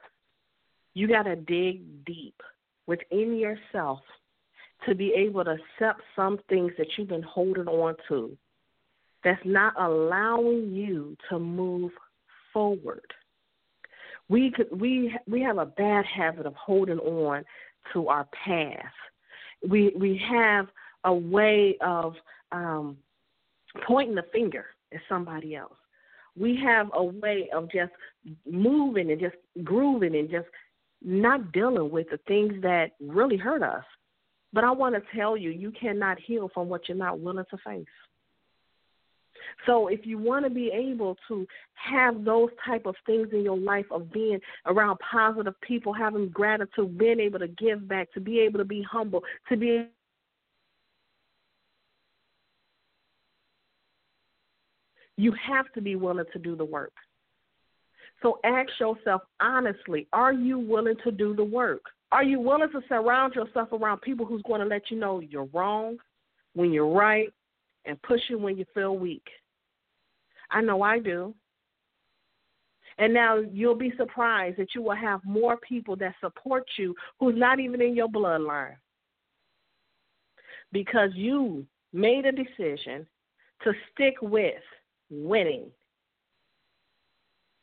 You 0.95 1.09
got 1.09 1.23
to 1.23 1.37
dig 1.37 2.05
deep 2.05 2.41
within 2.87 3.37
yourself 3.37 4.01
to 4.87 4.95
be 4.95 5.15
able 5.17 5.45
to 5.45 5.53
accept 5.53 6.03
some 6.15 6.39
things 6.49 6.73
that 6.77 6.87
you've 6.97 7.09
been 7.09 7.23
holding 7.23 7.69
on 7.69 7.95
to 8.09 8.37
that's 9.25 9.41
not 9.45 9.75
allowing 9.81 10.73
you 10.73 11.17
to 11.31 11.39
move 11.39 11.93
forward. 12.53 13.05
We 14.29 14.51
could, 14.51 14.69
we 14.81 15.17
we 15.27 15.41
have 15.43 15.59
a 15.59 15.67
bad 15.67 16.05
habit 16.07 16.47
of 16.47 16.55
holding 16.55 16.99
on 16.99 17.45
to 17.93 18.09
our 18.09 18.27
past. 18.45 18.95
We 19.69 19.93
we 19.99 20.21
have 20.31 20.69
a 21.05 21.13
way 21.13 21.77
of 21.81 22.15
um, 22.53 22.97
pointing 23.87 24.15
the 24.15 24.25
finger 24.33 24.67
at 24.93 25.01
somebody 25.09 25.57
else. 25.57 25.75
We 26.37 26.59
have 26.65 26.91
a 26.95 27.05
way 27.05 27.51
of 27.55 27.71
just 27.71 27.93
moving 28.51 29.11
and 29.11 29.21
just 29.21 29.37
grooving 29.65 30.17
and 30.17 30.31
just 30.31 30.47
not 31.03 31.53
dealing 31.53 31.91
with 31.91 32.09
the 32.11 32.19
things 32.29 32.55
that 32.63 32.93
really 33.01 33.37
hurt 33.37 33.63
us. 33.63 33.85
But 34.53 34.65
I 34.65 34.71
want 34.71 34.95
to 34.95 35.03
tell 35.17 35.37
you, 35.37 35.51
you 35.51 35.73
cannot 35.73 36.19
heal 36.21 36.51
from 36.53 36.69
what 36.69 36.89
you're 36.89 36.97
not 36.97 37.21
willing 37.21 37.45
to 37.51 37.57
face. 37.59 37.85
So 39.67 39.89
if 39.89 40.05
you 40.05 40.19
want 40.19 40.45
to 40.45 40.51
be 40.51 40.71
able 40.73 41.17
to 41.29 41.47
have 41.75 42.25
those 42.25 42.51
type 42.65 42.87
of 42.87 42.95
things 43.07 43.29
in 43.33 43.43
your 43.43 43.57
life 43.59 43.87
of 43.91 44.13
being 44.13 44.41
around 44.67 44.99
positive 44.99 45.55
people, 45.61 45.93
having 45.93 46.29
gratitude, 46.29 46.99
being 46.99 47.21
able 47.21 47.39
to 47.39 47.49
give 47.49 47.89
back, 47.89 48.13
to 48.13 48.21
be 48.21 48.41
able 48.41 48.59
to 48.59 48.65
be 48.65 48.83
humble, 48.83 49.23
to 49.49 49.57
be 49.57 49.89
you 55.17 55.33
have 55.33 55.71
to 55.75 55.81
be 55.81 55.97
willing 55.97 56.25
to 56.33 56.39
do 56.39 56.57
the 56.57 56.65
work. 56.65 56.93
So 58.23 58.39
ask 58.45 58.69
yourself 58.81 59.23
honestly, 59.41 60.07
are 60.13 60.33
you 60.33 60.59
willing 60.59 60.97
to 61.05 61.11
do 61.11 61.35
the 61.35 61.45
work? 61.45 61.83
Are 62.13 62.23
you 62.23 62.41
willing 62.41 62.71
to 62.71 62.81
surround 62.89 63.35
yourself 63.35 63.73
around 63.73 64.03
people 64.03 64.27
who's 64.27 64.43
going 64.43 64.61
to 64.61 64.67
let 64.67 64.91
you 64.91 64.99
know 64.99 65.21
you're 65.21 65.49
wrong 65.53 65.97
when 66.55 66.73
you're 66.73 66.93
right 66.93 67.33
and 67.85 68.01
push 68.03 68.21
you 68.29 68.39
when 68.39 68.57
you 68.57 68.65
feel 68.75 68.97
weak? 68.97 69.27
I 70.53 70.61
know 70.61 70.83
I 70.83 70.99
do. 70.99 71.35
And 72.99 73.15
now 73.15 73.39
you'll 73.39 73.75
be 73.75 73.93
surprised 73.97 74.59
that 74.59 74.75
you 74.75 74.83
will 74.83 74.95
have 74.95 75.25
more 75.25 75.57
people 75.57 75.97
that 75.97 76.15
support 76.21 76.65
you 76.79 76.95
who's 77.19 77.35
not 77.37 77.59
even 77.59 77.81
in 77.81 77.97
your 77.97 78.09
bloodline. 78.09 78.77
Because 80.73 81.11
you 81.15 81.67
made 81.93 82.27
a 82.27 82.33
decision 82.33 83.07
to 83.65 83.73
stick 83.93 84.15
with 84.21 84.63
winning. 85.11 85.71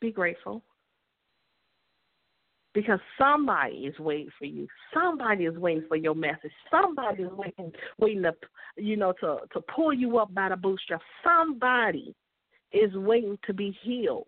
Be 0.01 0.11
grateful. 0.11 0.63
Because 2.73 2.99
somebody 3.17 3.77
is 3.77 3.97
waiting 3.99 4.29
for 4.37 4.45
you. 4.45 4.67
Somebody 4.93 5.45
is 5.45 5.57
waiting 5.57 5.85
for 5.87 5.97
your 5.97 6.15
message. 6.15 6.51
Somebody 6.69 7.23
is 7.23 7.31
waiting, 7.33 7.71
waiting 7.97 8.23
to, 8.23 8.33
you 8.77 8.95
know, 8.95 9.11
to 9.19 9.39
to 9.53 9.61
pull 9.75 9.91
you 9.91 10.19
up 10.19 10.33
by 10.33 10.49
the 10.49 10.55
bootstrap. 10.55 11.01
Somebody 11.23 12.15
is 12.71 12.93
waiting 12.93 13.37
to 13.45 13.53
be 13.53 13.77
healed. 13.83 14.27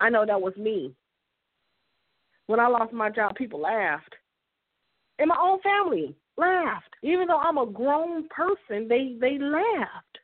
I 0.00 0.10
know 0.10 0.24
that 0.26 0.40
was 0.40 0.56
me. 0.56 0.94
When 2.46 2.60
I 2.60 2.68
lost 2.68 2.92
my 2.92 3.10
job, 3.10 3.34
people 3.36 3.60
laughed. 3.60 4.14
And 5.18 5.28
my 5.28 5.36
own 5.40 5.60
family 5.60 6.14
laughed. 6.36 6.94
Even 7.02 7.26
though 7.26 7.38
I'm 7.38 7.58
a 7.58 7.66
grown 7.66 8.28
person, 8.28 8.88
they 8.88 9.16
they 9.20 9.38
laughed. 9.38 10.18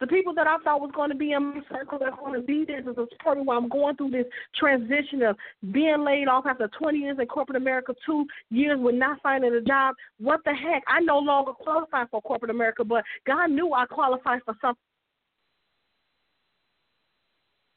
The 0.00 0.08
people 0.08 0.34
that 0.34 0.46
I 0.46 0.58
thought 0.58 0.80
was 0.80 0.90
going 0.94 1.10
to 1.10 1.16
be 1.16 1.32
in 1.32 1.54
my 1.54 1.60
circle 1.72 1.98
that's 1.98 2.16
going 2.18 2.38
to 2.38 2.44
be 2.44 2.64
there 2.66 2.82
to 2.82 2.94
support 2.94 3.38
me 3.38 3.44
while 3.44 3.56
I'm 3.56 3.68
going 3.68 3.96
through 3.96 4.10
this 4.10 4.26
transition 4.54 5.22
of 5.22 5.36
being 5.72 6.04
laid 6.04 6.28
off 6.28 6.44
after 6.46 6.68
20 6.78 6.98
years 6.98 7.16
in 7.18 7.26
corporate 7.26 7.56
America, 7.56 7.94
two 8.04 8.26
years 8.50 8.78
with 8.78 8.96
not 8.96 9.22
finding 9.22 9.54
a 9.54 9.60
job. 9.60 9.94
What 10.18 10.40
the 10.44 10.52
heck? 10.52 10.82
I 10.88 11.00
no 11.00 11.18
longer 11.18 11.52
qualify 11.52 12.04
for 12.10 12.20
corporate 12.20 12.50
America, 12.50 12.84
but 12.84 13.04
God 13.26 13.50
knew 13.50 13.72
I 13.72 13.86
qualified 13.86 14.40
for 14.44 14.54
something. 14.60 14.82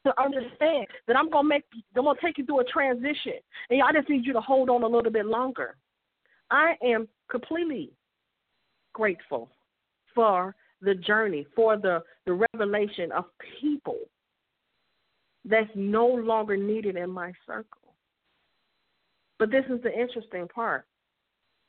To 0.08 0.22
understand 0.22 0.88
that 1.06 1.18
I'm 1.18 1.30
gonna 1.30 1.50
make, 1.50 1.66
I'm 1.94 2.06
gonna 2.06 2.18
take 2.24 2.38
you 2.38 2.46
through 2.46 2.62
a 2.62 2.64
transition, 2.64 3.34
and 3.70 3.82
I 3.84 3.92
just 3.92 4.08
need 4.08 4.26
you 4.26 4.32
to 4.32 4.40
hold 4.40 4.70
on 4.70 4.84
a 4.84 4.88
little 4.88 5.12
bit 5.12 5.26
longer. 5.26 5.76
I 6.50 6.76
am 6.82 7.10
completely 7.30 7.92
grateful 8.94 9.50
for 10.16 10.56
the 10.82 10.96
journey, 10.96 11.46
for 11.54 11.76
the, 11.76 12.02
the 12.26 12.48
revelation 12.54 13.12
of 13.12 13.26
people 13.60 13.98
that's 15.44 15.70
no 15.76 16.08
longer 16.08 16.56
needed 16.56 16.96
in 16.96 17.10
my 17.10 17.34
circle. 17.46 17.94
But 19.40 19.52
this 19.52 19.66
is 19.70 19.82
the 19.84 19.92
interesting 19.92 20.48
part. 20.48 20.86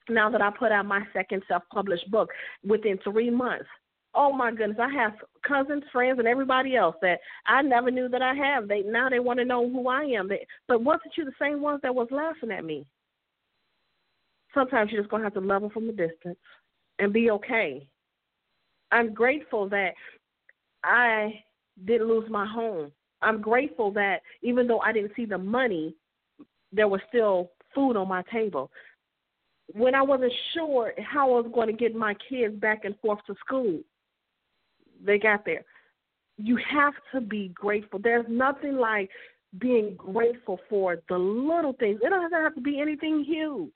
Now 0.09 0.31
that 0.31 0.41
I 0.41 0.51
put 0.57 0.71
out 0.71 0.87
my 0.87 1.03
second 1.13 1.43
self 1.49 1.65
published 1.73 2.09
book 2.09 2.31
within 2.65 2.99
three 3.03 3.31
months, 3.31 3.67
oh 4.15 4.33
my 4.33 4.51
goodness, 4.51 4.79
I 4.81 4.93
have 4.93 5.13
cousins, 5.47 5.85
friends, 5.93 6.19
and 6.19 6.29
everybody 6.29 6.77
else 6.77 6.97
that 7.03 7.21
I 7.47 7.63
never 7.63 7.91
knew 7.91 8.09
that 8.09 8.23
I 8.23 8.35
have. 8.35 8.69
They 8.69 8.83
now 8.83 9.09
they 9.09 9.19
want 9.21 9.39
to 9.39 9.45
know 9.45 9.69
who 9.69 9.89
I 9.89 10.03
am. 10.05 10.29
They, 10.29 10.47
but 10.67 10.83
wasn't 10.83 11.17
you 11.17 11.25
the 11.25 11.33
same 11.41 11.61
ones 11.61 11.81
that 11.83 11.95
was 11.95 12.09
laughing 12.11 12.51
at 12.51 12.65
me? 12.65 12.87
Sometimes 14.55 14.91
you're 14.91 15.03
just 15.03 15.11
gonna 15.11 15.25
have 15.25 15.35
to 15.35 15.41
level 15.41 15.71
from 15.71 15.89
a 15.89 15.93
distance 15.93 16.39
and 16.99 17.13
be 17.13 17.31
okay 17.31 17.89
I'm 18.91 19.13
grateful 19.13 19.69
that 19.69 19.93
I 20.85 21.43
didn't 21.85 22.09
lose 22.09 22.29
my 22.31 22.47
home. 22.47 22.93
I'm 23.21 23.41
grateful 23.41 23.91
that 23.93 24.21
even 24.43 24.67
though 24.67 24.81
I 24.81 24.93
didn't 24.93 25.13
see 25.17 25.25
the 25.25 25.39
money, 25.39 25.95
there 26.73 26.89
was 26.89 27.01
still 27.09 27.51
food 27.75 27.97
on 27.97 28.09
my 28.09 28.23
table. 28.33 28.71
When 29.75 29.95
I 29.95 30.03
wasn't 30.03 30.33
sure 30.55 30.93
how 30.99 31.29
I 31.29 31.41
was 31.41 31.51
going 31.53 31.67
to 31.67 31.75
get 31.75 31.95
my 31.95 32.15
kids 32.29 32.55
back 32.55 32.85
and 32.85 32.99
forth 33.01 33.19
to 33.27 33.35
school, 33.45 33.81
they 35.05 35.19
got 35.19 35.45
there. 35.45 35.65
You 36.37 36.59
have 36.71 36.95
to 37.13 37.21
be 37.21 37.49
grateful. 37.49 37.99
There's 38.03 38.27
nothing 38.29 38.77
like 38.77 39.11
being 39.59 39.95
grateful 39.97 40.61
for 40.69 40.99
the 41.09 41.19
little 41.19 41.73
things. 41.73 42.01
It 42.03 42.11
doesn't 42.11 42.33
have 42.33 42.55
to 42.55 42.61
be 42.61 42.81
anything 42.81 43.25
huge. 43.25 43.73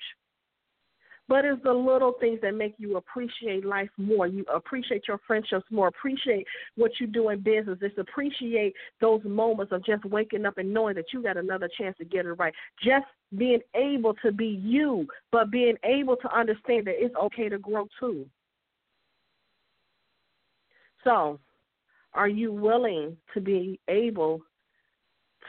But 1.29 1.45
it's 1.45 1.63
the 1.63 1.73
little 1.73 2.15
things 2.21 2.41
that 2.43 2.55
make 2.55 2.75
you 2.79 2.97
appreciate 2.97 3.65
life 3.65 3.89
more. 3.97 4.27
You 4.27 4.45
appreciate 4.53 5.05
your 5.09 5.21
friendships 5.27 5.65
more. 5.71 5.89
Appreciate 5.89 6.47
what 6.75 6.91
you 7.01 7.07
do 7.07 7.31
in 7.31 7.41
business. 7.41 7.79
Just 7.81 7.97
appreciate 7.97 8.75
those 9.01 9.23
moments 9.25 9.73
of 9.73 9.85
just 9.85 10.05
waking 10.05 10.45
up 10.45 10.59
and 10.59 10.75
knowing 10.75 10.97
that 10.97 11.07
you 11.13 11.23
got 11.23 11.37
another 11.37 11.71
chance 11.79 11.97
to 11.99 12.05
get 12.05 12.27
it 12.27 12.33
right. 12.33 12.53
Just 12.85 13.07
being 13.39 13.61
able 13.75 14.15
to 14.15 14.33
be 14.33 14.61
you, 14.63 15.07
but 15.31 15.51
being 15.51 15.77
able 15.85 16.17
to 16.17 16.37
understand 16.37 16.87
that 16.87 17.03
it's 17.03 17.15
okay 17.17 17.49
to 17.49 17.59
grow 17.59 17.87
too. 17.99 18.27
So, 21.05 21.41
are 22.15 22.29
you 22.29 22.53
willing 22.53 23.17
to 23.35 23.41
be 23.41 23.81
able 23.89 24.43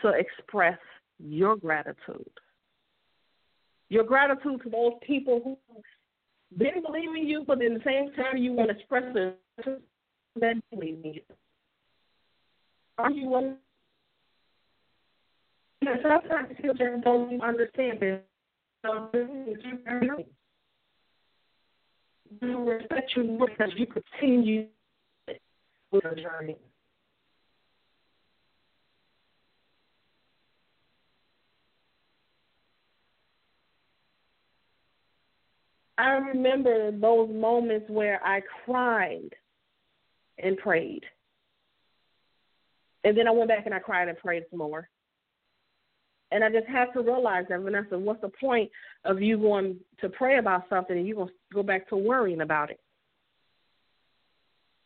to 0.01 0.09
express 0.09 0.79
your 1.19 1.55
gratitude? 1.55 2.29
Your 3.89 4.03
gratitude 4.03 4.61
to 4.63 4.69
those 4.69 4.93
people 5.05 5.41
who 5.43 5.57
didn't 6.57 6.83
believe 6.83 7.09
in 7.15 7.27
you, 7.27 7.43
but 7.45 7.61
in 7.61 7.75
the 7.75 7.81
same 7.85 8.11
time 8.13 8.37
you 8.37 8.53
want 8.53 8.69
to 8.69 8.75
express 8.75 9.03
the 9.13 9.35
that 10.39 10.55
believe 10.71 10.99
in 11.03 11.13
you. 11.13 11.21
Are 12.97 13.11
you 13.11 13.27
willing? 13.27 13.57
sometimes 16.01 16.55
children 16.61 17.01
don't 17.01 17.41
understand 17.41 17.99
this. 17.99 18.21
So 18.85 19.09
you 22.41 22.69
respect 22.69 23.11
you 23.15 23.37
because 23.39 23.73
you 23.75 23.85
continue 23.85 24.67
journey. 26.01 26.57
I 35.97 36.09
remember 36.11 36.91
those 36.91 37.29
moments 37.29 37.85
where 37.89 38.19
I 38.25 38.41
cried 38.65 39.29
and 40.37 40.57
prayed. 40.57 41.03
And 43.03 43.17
then 43.17 43.27
I 43.27 43.31
went 43.31 43.49
back 43.49 43.65
and 43.65 43.73
I 43.73 43.79
cried 43.79 44.07
and 44.07 44.17
prayed 44.17 44.43
some 44.49 44.59
more. 44.59 44.89
And 46.31 46.43
I 46.43 46.49
just 46.49 46.67
had 46.67 46.87
to 46.93 47.01
realize 47.01 47.45
that, 47.49 47.59
Vanessa, 47.59 47.97
what's 47.97 48.21
the 48.21 48.29
point 48.29 48.71
of 49.05 49.21
you 49.21 49.37
going 49.37 49.77
to 50.01 50.09
pray 50.09 50.39
about 50.39 50.63
something 50.67 50.97
and 50.97 51.05
you're 51.05 51.17
going 51.17 51.27
to 51.27 51.33
go 51.53 51.61
back 51.61 51.87
to 51.89 51.95
worrying 51.95 52.41
about 52.41 52.71
it? 52.71 52.79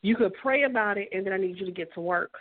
You 0.01 0.15
could 0.15 0.33
pray 0.41 0.63
about 0.63 0.97
it, 0.97 1.09
and 1.11 1.25
then 1.25 1.33
I 1.33 1.37
need 1.37 1.57
you 1.57 1.65
to 1.65 1.71
get 1.71 1.93
to 1.93 2.01
work. 2.01 2.31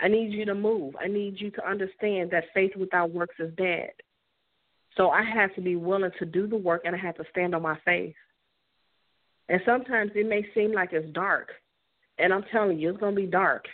I 0.00 0.08
need 0.08 0.32
you 0.32 0.44
to 0.44 0.54
move. 0.54 0.94
I 1.00 1.08
need 1.08 1.40
you 1.40 1.50
to 1.52 1.68
understand 1.68 2.30
that 2.30 2.44
faith 2.52 2.72
without 2.76 3.10
works 3.10 3.36
is 3.38 3.52
dead. 3.56 3.92
So 4.96 5.10
I 5.10 5.22
have 5.24 5.54
to 5.54 5.60
be 5.60 5.76
willing 5.76 6.10
to 6.18 6.26
do 6.26 6.46
the 6.46 6.56
work, 6.56 6.82
and 6.84 6.94
I 6.94 6.98
have 6.98 7.16
to 7.16 7.24
stand 7.30 7.54
on 7.54 7.62
my 7.62 7.78
faith. 7.84 8.14
And 9.48 9.60
sometimes 9.66 10.12
it 10.14 10.28
may 10.28 10.46
seem 10.54 10.72
like 10.72 10.92
it's 10.92 11.12
dark, 11.12 11.50
and 12.18 12.32
I'm 12.32 12.44
telling 12.50 12.78
you, 12.78 12.90
it's 12.90 13.00
going 13.00 13.14
to 13.14 13.20
be 13.20 13.26
dark. 13.26 13.66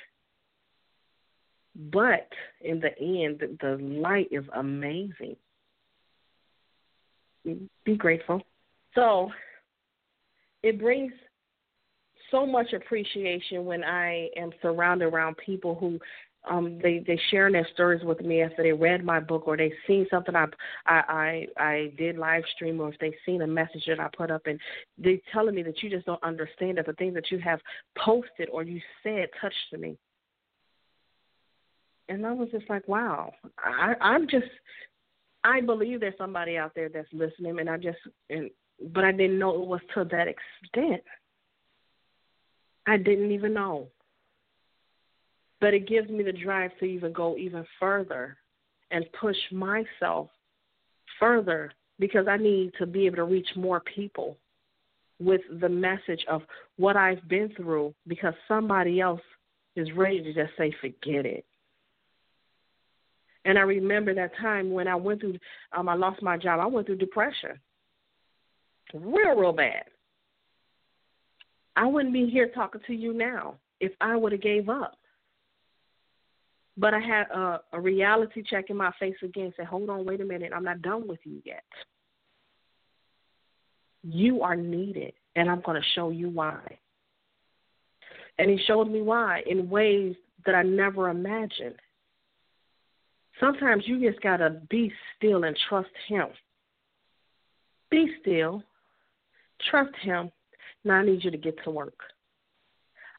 But 1.75 2.29
in 2.61 2.81
the 2.81 2.99
end, 2.99 3.43
the 3.61 3.77
light 3.81 4.29
is 4.31 4.45
amazing. 4.55 5.37
Be 7.45 7.97
grateful. 7.97 8.43
So 8.95 9.31
it 10.63 10.81
brings 10.81 11.13
so 12.31 12.47
much 12.47 12.73
appreciation 12.73 13.65
when 13.65 13.85
I 13.85 14.29
am 14.37 14.51
surrounded 14.63 15.07
around 15.07 15.37
people 15.39 15.75
who 15.75 15.99
um 16.51 16.79
they 16.83 17.05
they 17.07 17.21
sharing 17.31 17.53
their 17.53 17.69
stories 17.75 18.03
with 18.03 18.21
me 18.23 18.41
after 18.41 18.63
they 18.63 18.73
read 18.73 19.05
my 19.05 19.21
book 19.21 19.47
or 19.47 19.59
they 19.59 19.73
seen 19.87 20.07
something 20.11 20.35
I 20.35 20.47
I 20.87 20.97
I, 21.09 21.47
I 21.63 21.93
did 21.99 22.17
live 22.17 22.45
stream 22.55 22.81
or 22.81 22.89
if 22.89 22.99
they 22.99 23.15
seen 23.27 23.43
a 23.43 23.47
message 23.47 23.85
that 23.89 24.01
I 24.01 24.09
put 24.17 24.31
up 24.31 24.47
and 24.47 24.59
they 24.97 25.21
telling 25.33 25.55
me 25.55 25.63
that 25.65 25.83
you 25.83 25.91
just 25.91 26.07
don't 26.07 26.23
understand 26.23 26.79
that 26.79 26.87
the 26.87 26.95
things 26.95 27.15
that 27.15 27.31
you 27.31 27.39
have 27.41 27.61
posted 27.99 28.49
or 28.51 28.63
you 28.63 28.81
said 29.03 29.29
touched 29.39 29.79
me 29.79 29.99
and 32.11 32.27
I 32.27 32.33
was 32.33 32.49
just 32.51 32.69
like, 32.69 32.87
wow, 32.89 33.33
I, 33.59 33.95
I'm 34.01 34.29
just, 34.29 34.51
I 35.45 35.61
believe 35.61 36.01
there's 36.01 36.19
somebody 36.19 36.59
out 36.59 36.73
there 36.75 36.89
that's 36.89 37.09
listening, 37.13 37.61
and 37.61 37.71
I 37.71 37.77
just, 37.77 37.99
and 38.29 38.51
but 38.93 39.05
I 39.05 39.13
didn't 39.13 39.39
know 39.39 39.55
it 39.63 39.67
was 39.67 39.81
to 39.95 40.05
that 40.05 40.27
extent. 40.27 41.03
I 42.87 42.97
didn't 42.97 43.31
even 43.31 43.55
know. 43.55 43.89
But 45.61 45.75
it 45.75 45.87
gives 45.87 46.09
me 46.09 46.23
the 46.23 46.33
drive 46.33 46.71
to 46.79 46.87
even 46.87 47.13
go 47.13 47.37
even 47.37 47.65
further 47.79 48.37
and 48.91 49.05
push 49.21 49.37
myself 49.53 50.29
further 51.19 51.73
because 51.99 52.27
I 52.29 52.39
need 52.39 52.73
to 52.79 52.87
be 52.87 53.07
able 53.07 53.17
to 53.17 53.25
reach 53.25 53.49
more 53.55 53.81
people 53.81 54.39
with 55.21 55.43
the 55.61 55.69
message 55.69 56.25
of 56.29 56.43
what 56.77 56.97
I've 56.97 57.29
been 57.29 57.53
through 57.55 57.95
because 58.09 58.33
somebody 58.49 59.01
else 59.01 59.21
is 59.77 59.93
ready 59.93 60.23
to 60.23 60.33
just 60.33 60.57
say, 60.57 60.75
forget 60.81 61.27
it. 61.27 61.45
And 63.45 63.59
I 63.59 63.63
remember 63.63 64.15
that 64.15 64.37
time 64.37 64.71
when 64.71 64.89
I 64.89 64.95
went 64.95 65.21
through, 65.21 65.39
um, 65.77 65.89
I 65.89 65.95
lost 65.95 66.23
my 66.23 66.37
job. 66.37 66.61
I 66.61 66.67
went 66.67 66.87
through 66.87 66.97
depression, 66.97 67.59
real, 68.93 69.37
real 69.37 69.53
bad. 69.53 69.85
I 71.77 71.87
wouldn't 71.87 72.13
be 72.13 72.29
here 72.29 72.51
talking 72.55 72.81
to 72.87 72.95
you 72.95 73.13
now 73.13 73.55
if 73.81 73.93
I 74.01 74.17
would 74.17 74.33
have 74.33 74.43
gave 74.43 74.69
up. 74.69 74.97
But 76.77 76.95
I 76.95 77.01
had 77.01 77.27
a, 77.31 77.61
a 77.73 77.81
reality 77.81 78.43
check 78.43 78.71
in 78.71 78.77
my 78.77 78.93
face 78.99 79.17
again. 79.23 79.53
Said, 79.57 79.67
"Hold 79.67 79.91
on, 79.91 80.05
wait 80.05 80.21
a 80.21 80.25
minute. 80.25 80.53
I'm 80.55 80.65
not 80.65 80.83
done 80.83 81.07
with 81.07 81.21
you 81.25 81.43
yet. 81.45 81.65
You 84.03 84.43
are 84.43 84.57
needed, 84.57 85.13
and 85.37 85.51
I'm 85.51 85.61
going 85.61 85.81
to 85.81 85.89
show 85.95 86.11
you 86.11 86.29
why." 86.29 86.79
And 88.39 88.51
he 88.51 88.59
showed 88.67 88.87
me 88.91 89.03
why 89.03 89.43
in 89.47 89.69
ways 89.69 90.17
that 90.47 90.55
I 90.55 90.63
never 90.63 91.11
imagined. 91.11 91.77
Sometimes 93.39 93.85
you 93.87 94.01
just 94.01 94.23
got 94.23 94.39
to 94.39 94.61
be 94.69 94.93
still 95.17 95.45
and 95.45 95.57
trust 95.69 95.91
Him. 96.09 96.27
Be 97.91 98.11
still, 98.21 98.63
trust 99.71 99.95
Him. 100.03 100.31
Now 100.85 100.95
I 100.95 101.05
need 101.05 101.25
you 101.25 101.31
to 101.31 101.37
get 101.37 101.63
to 101.65 101.71
work. 101.71 101.99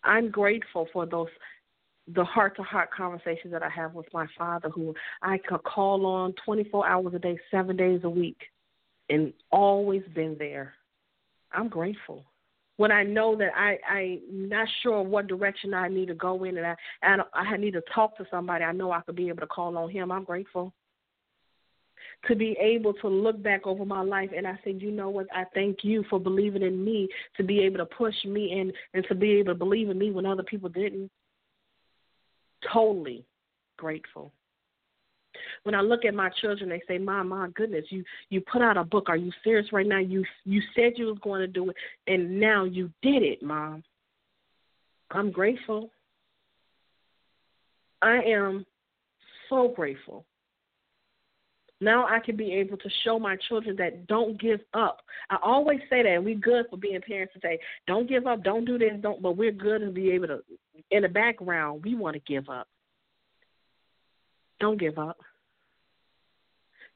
I'm 0.04 0.32
grateful 0.32 0.88
for 0.92 1.06
those 1.06 1.28
the 2.14 2.24
heart 2.24 2.56
to 2.58 2.64
heart 2.64 2.90
conversations 2.92 3.54
that 3.54 3.64
I 3.64 3.70
have 3.70 3.94
with 3.94 4.08
my 4.12 4.26
father 4.38 4.70
who 4.70 4.94
I 5.22 5.38
could 5.38 5.64
call 5.64 6.06
on 6.06 6.34
24 6.44 6.88
hours 6.88 7.14
a 7.14 7.20
day, 7.20 7.40
7 7.52 7.78
days 7.78 8.02
a 8.04 8.10
week 8.10 8.38
and 9.10 9.32
always 9.52 10.02
been 10.16 10.36
there. 10.40 10.74
I'm 11.54 11.70
grateful 11.70 12.26
when 12.78 12.92
I 12.92 13.04
know 13.04 13.36
that 13.36 13.52
I 13.56 13.78
I'm 13.88 14.50
not 14.50 14.68
sure 14.82 15.04
what 15.04 15.28
direction 15.28 15.74
I 15.74 15.88
need 15.88 16.08
to 16.08 16.16
go 16.16 16.44
in, 16.46 16.58
and 16.58 16.66
I 16.66 16.76
and 17.04 17.22
I 17.34 17.56
need 17.58 17.74
to 17.74 17.84
talk 17.94 18.18
to 18.18 18.26
somebody, 18.32 18.64
I 18.64 18.72
know 18.72 18.92
I 18.92 19.02
could 19.02 19.16
be 19.16 19.30
able 19.30 19.42
to 19.42 19.48
call 19.48 19.78
on 19.78 19.92
Him. 19.92 20.12
I'm 20.12 20.24
grateful 20.24 20.74
to 22.28 22.36
be 22.36 22.56
able 22.60 22.94
to 22.96 23.08
look 23.08 23.42
back 23.42 23.66
over 23.66 23.86
my 23.86 24.02
life 24.02 24.30
and 24.36 24.48
I 24.48 24.60
said, 24.64 24.82
you 24.82 24.92
know 24.92 25.10
what, 25.10 25.28
I 25.34 25.46
thank 25.54 25.84
you 25.84 26.04
for 26.10 26.20
believing 26.20 26.62
in 26.62 26.84
me 26.84 27.08
to 27.38 27.44
be 27.44 27.60
able 27.62 27.78
to 27.78 27.86
push 27.86 28.16
me 28.26 28.60
and 28.60 28.74
and 28.94 29.06
to 29.08 29.16
be 29.16 29.32
able 29.34 29.54
to 29.54 29.58
believe 29.58 29.90
in 29.90 29.98
me 29.98 30.12
when 30.12 30.26
other 30.26 30.44
people 30.44 30.70
didn't. 30.70 31.10
Totally 32.72 33.26
grateful. 33.78 34.32
When 35.64 35.76
I 35.76 35.82
look 35.82 36.06
at 36.06 36.14
my 36.14 36.30
children, 36.30 36.70
they 36.70 36.82
say, 36.88 36.98
"Mom, 36.98 37.30
my 37.30 37.50
goodness, 37.56 37.86
you 37.90 38.04
you 38.30 38.42
put 38.42 38.62
out 38.62 38.78
a 38.78 38.84
book. 38.84 39.10
Are 39.10 39.18
you 39.18 39.32
serious 39.44 39.72
right 39.72 39.88
now? 39.88 40.00
You 40.00 40.24
you 40.44 40.62
said 40.76 40.94
you 40.98 41.08
was 41.08 41.18
going 41.20 41.42
to 41.42 41.48
do 41.48 41.70
it, 41.70 41.76
and 42.08 42.40
now 42.40 42.66
you 42.66 42.92
did 43.02 43.24
it, 43.24 43.42
Mom." 43.42 43.84
I'm 45.12 45.32
grateful. 45.32 45.92
I 48.02 48.18
am 48.22 48.66
so 49.50 49.68
grateful. 49.70 50.26
Now 51.82 52.06
I 52.08 52.20
can 52.20 52.36
be 52.36 52.54
able 52.54 52.78
to 52.78 52.90
show 53.04 53.18
my 53.18 53.36
children 53.50 53.76
that 53.78 54.06
don't 54.06 54.40
give 54.40 54.60
up. 54.76 55.02
I 55.32 55.38
always 55.42 55.80
say 55.90 56.04
that, 56.04 56.10
and 56.10 56.24
we're 56.24 56.36
good 56.36 56.68
for 56.70 56.78
being 56.78 57.02
parents 57.02 57.34
to 57.34 57.40
say, 57.42 57.60
don't 57.88 58.08
give 58.08 58.28
up, 58.28 58.44
don't 58.44 58.66
do 58.66 58.78
this, 58.78 58.92
don't. 59.02 59.20
But 59.20 59.36
we're 59.36 59.52
good 59.52 59.80
to 59.80 59.90
be 59.90 60.12
able 60.12 60.28
to, 60.28 60.44
in 60.92 61.02
the 61.02 61.10
background, 61.10 61.82
we 61.84 61.96
want 61.96 62.14
to 62.14 62.22
give 62.32 62.50
up. 62.50 62.68
Don't 64.60 64.80
give 64.80 65.00
up. 65.00 65.18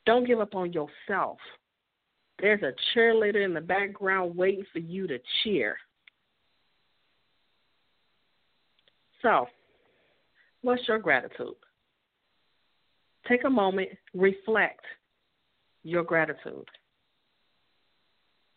Don't 0.05 0.27
give 0.27 0.39
up 0.39 0.53
on 0.53 0.71
yourself. 0.71 1.39
There's 2.39 2.61
a 2.61 2.73
cheerleader 2.93 3.43
in 3.43 3.55
the 3.55 3.61
background 3.61 4.37
waiting 4.37 4.65
for 4.71 4.79
you 4.79 5.07
to 5.07 5.17
cheer. 5.43 5.77
So, 9.23 9.47
what's 10.61 10.87
your 10.87 10.99
gratitude? 10.99 11.55
Take 13.27 13.43
a 13.43 13.49
moment, 13.49 13.89
reflect 14.13 14.81
your 15.83 16.03
gratitude. 16.03 16.67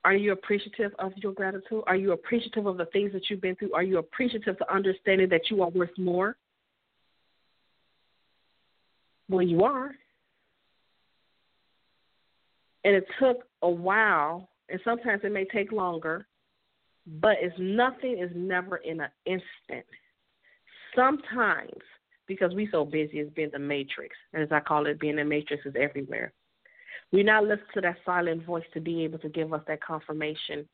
Are 0.05 0.15
you 0.15 0.33
appreciative 0.33 0.93
of 0.99 1.13
your 1.17 1.33
gratitude? 1.33 1.83
Are 1.87 1.97
you 1.97 2.13
appreciative 2.13 2.67
of 2.67 2.77
the 2.77 2.87
things 2.87 3.13
that 3.13 3.29
you've 3.29 3.41
been 3.41 3.57
through? 3.57 3.75
Are 3.75 3.83
you 3.83 3.99
appreciative 3.99 4.57
to 4.59 4.73
understanding 4.73 5.29
that 5.31 5.51
you 5.51 5.63
are 5.63 5.71
worth 5.71 5.97
more? 5.99 6.37
Well, 9.29 9.43
you 9.43 9.65
are. 9.65 9.91
And 12.85 12.95
it 12.95 13.05
took 13.21 13.39
a 13.63 13.69
while, 13.69 14.49
and 14.69 14.81
sometimes 14.85 15.21
it 15.25 15.33
may 15.33 15.45
take 15.45 15.73
longer, 15.73 16.27
but 17.07 17.37
it's 17.41 17.55
nothing 17.59 18.19
is 18.19 18.31
never 18.35 18.77
in 18.79 19.01
an 19.01 19.11
instant. 19.27 19.85
Sometimes, 20.95 21.83
because 22.29 22.55
we 22.55 22.69
so 22.71 22.85
busy 22.85 23.21
as 23.21 23.29
being 23.31 23.51
the 23.53 23.59
matrix, 23.59 24.17
And 24.35 24.43
as 24.43 24.53
I 24.53 24.61
call 24.61 24.87
it, 24.87 25.01
being 25.01 25.17
the 25.17 25.25
matrix 25.25 25.67
is 25.67 25.75
everywhere. 25.81 26.33
We 27.13 27.25
now 27.25 27.43
listen 27.43 27.67
to 27.75 27.81
that 27.83 27.99
silent 28.07 28.45
voice 28.47 28.67
to 28.75 28.81
be 28.81 29.05
able 29.05 29.19
to 29.21 29.31
give 29.31 29.53
us 29.55 29.63
that 29.69 29.83
confirmation 29.83 30.69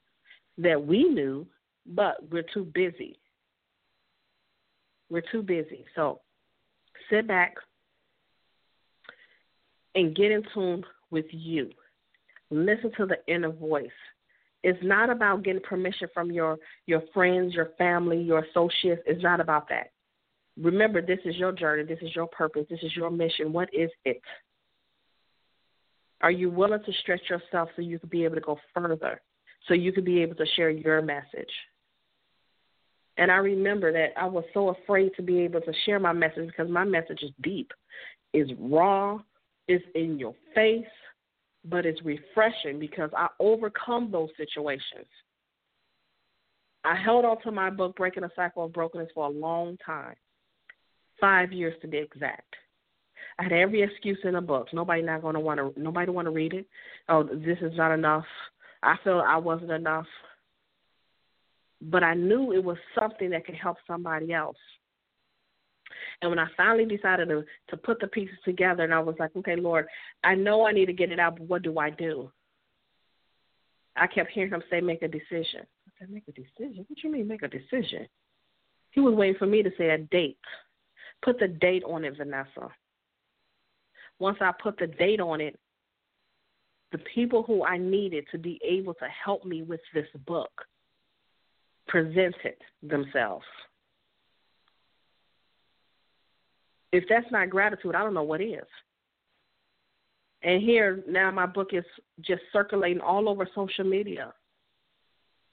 that 0.58 0.84
we 0.86 1.04
knew, 1.04 1.46
but 1.86 2.16
we're 2.30 2.44
too 2.54 2.66
busy 2.74 3.18
We're 5.10 5.22
too 5.32 5.42
busy. 5.42 5.86
So 5.96 6.20
sit 7.10 7.28
back 7.28 7.54
and 9.94 10.16
get 10.16 10.32
in 10.32 10.44
tune 10.54 10.84
with 11.10 11.26
you. 11.30 11.70
Listen 12.50 12.92
to 12.98 13.06
the 13.06 13.18
inner 13.32 13.52
voice. 13.52 13.88
It's 14.64 14.80
not 14.82 15.10
about 15.10 15.44
getting 15.44 15.62
permission 15.62 16.08
from 16.14 16.32
your 16.32 16.58
your 16.86 17.02
friends, 17.14 17.54
your 17.54 17.70
family, 17.78 18.20
your 18.22 18.40
associates. 18.40 19.02
It's 19.06 19.22
not 19.22 19.40
about 19.40 19.68
that. 19.70 19.92
Remember, 20.60 21.02
this 21.02 21.18
is 21.24 21.36
your 21.36 21.52
journey. 21.52 21.84
This 21.84 21.98
is 22.00 22.14
your 22.14 22.28
purpose. 22.28 22.66
This 22.70 22.82
is 22.82 22.94
your 22.96 23.10
mission. 23.10 23.52
What 23.52 23.68
is 23.72 23.90
it? 24.04 24.20
Are 26.20 26.30
you 26.30 26.48
willing 26.48 26.82
to 26.84 26.92
stretch 27.02 27.28
yourself 27.28 27.68
so 27.74 27.82
you 27.82 27.98
can 27.98 28.08
be 28.08 28.24
able 28.24 28.36
to 28.36 28.40
go 28.40 28.58
further? 28.72 29.20
So 29.66 29.74
you 29.74 29.92
can 29.92 30.04
be 30.04 30.22
able 30.22 30.36
to 30.36 30.46
share 30.56 30.70
your 30.70 31.02
message? 31.02 31.50
And 33.16 33.30
I 33.30 33.36
remember 33.36 33.92
that 33.92 34.10
I 34.16 34.26
was 34.26 34.44
so 34.52 34.70
afraid 34.70 35.12
to 35.16 35.22
be 35.22 35.40
able 35.40 35.60
to 35.60 35.72
share 35.84 36.00
my 36.00 36.12
message 36.12 36.46
because 36.46 36.70
my 36.70 36.84
message 36.84 37.22
is 37.22 37.30
deep, 37.42 37.72
is 38.32 38.48
raw, 38.58 39.18
is 39.68 39.80
in 39.94 40.18
your 40.18 40.34
face, 40.54 40.84
but 41.64 41.86
it's 41.86 42.02
refreshing 42.04 42.78
because 42.78 43.10
I 43.16 43.28
overcome 43.38 44.10
those 44.10 44.30
situations. 44.36 45.06
I 46.84 46.96
held 46.96 47.24
on 47.24 47.40
to 47.42 47.50
my 47.50 47.70
book, 47.70 47.96
Breaking 47.96 48.24
a 48.24 48.30
Cycle 48.36 48.64
of 48.64 48.72
Brokenness, 48.72 49.08
for 49.14 49.26
a 49.26 49.30
long 49.30 49.78
time. 49.84 50.14
Five 51.24 51.52
years 51.52 51.74
to 51.80 51.88
be 51.88 51.98
exact. 51.98 52.54
I 53.38 53.44
had 53.44 53.52
every 53.52 53.82
excuse 53.82 54.18
in 54.24 54.34
the 54.34 54.40
book. 54.40 54.68
Nobody 54.72 55.02
not 55.02 55.22
gonna 55.22 55.40
want 55.40 55.58
to. 55.58 55.80
Nobody 55.80 56.10
want 56.10 56.26
to 56.26 56.30
read 56.30 56.52
it. 56.52 56.66
Oh, 57.08 57.22
this 57.22 57.58
is 57.62 57.72
not 57.76 57.92
enough. 57.92 58.26
I 58.82 58.96
felt 59.02 59.24
I 59.24 59.38
wasn't 59.38 59.70
enough 59.70 60.06
but 61.90 62.02
I 62.02 62.14
knew 62.14 62.52
it 62.52 62.62
was 62.62 62.78
something 62.98 63.30
that 63.30 63.44
could 63.44 63.54
help 63.54 63.76
somebody 63.86 64.32
else. 64.32 64.56
And 66.22 66.30
when 66.30 66.38
I 66.38 66.46
finally 66.56 66.84
decided 66.84 67.28
to 67.28 67.44
to 67.68 67.76
put 67.76 68.00
the 68.00 68.06
pieces 68.06 68.36
together, 68.44 68.84
and 68.84 68.94
I 68.94 69.00
was 69.00 69.16
like, 69.18 69.34
okay, 69.36 69.56
Lord, 69.56 69.86
I 70.22 70.34
know 70.34 70.66
I 70.66 70.72
need 70.72 70.86
to 70.86 70.92
get 70.92 71.12
it 71.12 71.18
out, 71.18 71.36
but 71.36 71.48
what 71.48 71.62
do 71.62 71.78
I 71.78 71.90
do? 71.90 72.30
I 73.96 74.06
kept 74.06 74.30
hearing 74.32 74.50
him 74.50 74.62
say, 74.70 74.80
make 74.80 75.02
a 75.02 75.08
decision. 75.08 75.60
I 75.86 75.90
said, 75.98 76.10
make 76.10 76.24
a 76.28 76.32
decision? 76.32 76.84
What 76.88 76.98
do 77.00 77.08
you 77.08 77.12
mean, 77.12 77.28
make 77.28 77.42
a 77.42 77.48
decision? 77.48 78.08
He 78.90 79.00
was 79.00 79.14
waiting 79.14 79.38
for 79.38 79.46
me 79.46 79.62
to 79.62 79.70
say 79.78 79.90
a 79.90 79.98
date. 79.98 80.38
Put 81.22 81.38
the 81.38 81.48
date 81.48 81.84
on 81.84 82.04
it, 82.04 82.16
Vanessa. 82.16 82.68
Once 84.18 84.38
I 84.40 84.52
put 84.62 84.78
the 84.78 84.86
date 84.86 85.20
on 85.20 85.40
it, 85.40 85.58
the 86.92 86.98
people 87.14 87.42
who 87.42 87.64
I 87.64 87.76
needed 87.76 88.26
to 88.30 88.38
be 88.38 88.60
able 88.64 88.94
to 88.94 89.06
help 89.24 89.44
me 89.44 89.62
with 89.62 89.80
this 89.92 90.06
book 90.26 90.52
presented 91.88 92.56
themselves. 92.82 93.44
If 96.92 97.04
that's 97.08 97.26
not 97.32 97.50
gratitude, 97.50 97.96
I 97.96 98.04
don't 98.04 98.14
know 98.14 98.22
what 98.22 98.40
is. 98.40 98.62
And 100.42 100.62
here 100.62 101.02
now 101.08 101.30
my 101.30 101.46
book 101.46 101.70
is 101.72 101.84
just 102.20 102.42
circulating 102.52 103.00
all 103.00 103.28
over 103.28 103.48
social 103.54 103.84
media. 103.84 104.32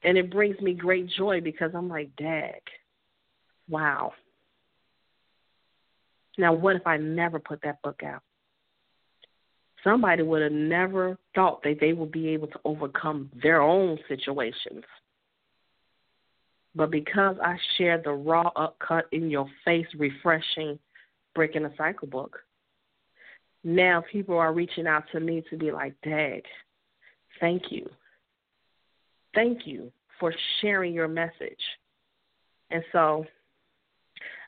And 0.04 0.18
it 0.18 0.30
brings 0.30 0.60
me 0.60 0.74
great 0.74 1.08
joy 1.18 1.42
because 1.42 1.72
I'm 1.74 1.88
like, 1.88 2.16
dag, 2.18 2.62
wow. 3.70 4.14
Now, 6.38 6.54
what 6.54 6.76
if 6.76 6.88
I 6.88 6.98
never 6.98 7.40
put 7.40 7.62
that 7.64 7.82
book 7.82 8.02
out? 8.04 8.22
Somebody 9.84 10.24
would 10.24 10.44
have 10.44 10.52
never 10.52 11.18
thought 11.34 11.64
that 11.64 11.80
they 11.80 11.94
would 11.94 12.12
be 12.12 12.30
able 12.30 12.48
to 12.48 12.60
overcome 12.64 13.32
their 13.42 13.62
own 13.62 13.98
situations 14.08 14.84
but 16.76 16.90
because 16.90 17.36
I 17.44 17.58
shared 17.78 18.04
the 18.04 18.12
raw, 18.12 18.50
upcut, 18.56 19.08
in 19.12 19.30
your 19.30 19.48
face, 19.66 19.88
refreshing, 19.98 20.80
breaking 21.36 21.66
a 21.66 21.76
cycle 21.78 22.08
book, 22.08 22.40
now 23.64 24.04
people 24.12 24.38
are 24.38 24.54
reaching 24.54 24.88
out 24.88 25.04
to 25.12 25.20
me 25.20 25.44
to 25.50 25.58
be 25.58 25.72
like, 25.72 25.94
Dad, 26.04 26.42
thank 27.40 27.64
you. 27.72 27.90
Thank 29.36 29.68
you 29.68 29.92
for 30.20 30.34
sharing 30.62 30.94
your 30.94 31.08
message. 31.08 31.60
And 32.70 32.84
so 32.92 33.26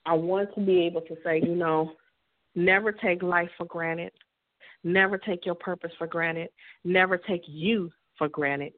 I 0.05 0.13
want 0.13 0.53
to 0.55 0.61
be 0.61 0.81
able 0.81 1.01
to 1.01 1.15
say, 1.23 1.41
you 1.41 1.55
know, 1.55 1.93
never 2.55 2.91
take 2.91 3.23
life 3.23 3.49
for 3.57 3.65
granted. 3.65 4.11
Never 4.83 5.17
take 5.17 5.45
your 5.45 5.55
purpose 5.55 5.91
for 5.97 6.07
granted. 6.07 6.49
Never 6.83 7.17
take 7.17 7.43
you 7.47 7.91
for 8.17 8.27
granted. 8.27 8.73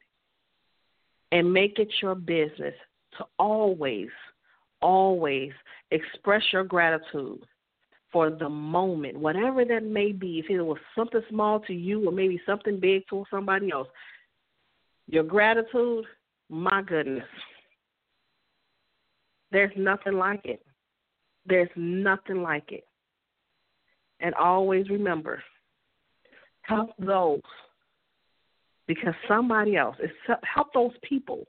And 1.31 1.51
make 1.51 1.79
it 1.79 1.89
your 2.01 2.15
business 2.15 2.75
to 3.17 3.25
always, 3.39 4.09
always 4.81 5.51
express 5.91 6.43
your 6.53 6.63
gratitude 6.63 7.43
for 8.11 8.29
the 8.29 8.47
moment, 8.47 9.17
whatever 9.17 9.65
that 9.65 9.83
may 9.83 10.11
be. 10.11 10.39
If 10.39 10.49
it 10.49 10.61
was 10.61 10.77
something 10.95 11.21
small 11.29 11.59
to 11.61 11.73
you 11.73 12.07
or 12.07 12.11
maybe 12.11 12.39
something 12.45 12.79
big 12.79 13.03
to 13.09 13.25
somebody 13.31 13.71
else, 13.71 13.88
your 15.07 15.23
gratitude, 15.23 16.05
my 16.49 16.81
goodness, 16.83 17.25
there's 19.51 19.73
nothing 19.75 20.13
like 20.13 20.45
it. 20.45 20.65
There's 21.45 21.69
nothing 21.75 22.41
like 22.41 22.71
it. 22.71 22.88
And 24.19 24.34
always 24.36 24.89
remember, 24.89 25.43
help 26.62 26.91
those 26.97 27.41
because 28.88 29.13
somebody 29.27 29.75
else 29.75 29.97
is 30.01 30.12
help 30.43 30.73
those 30.73 30.93
people 31.03 31.45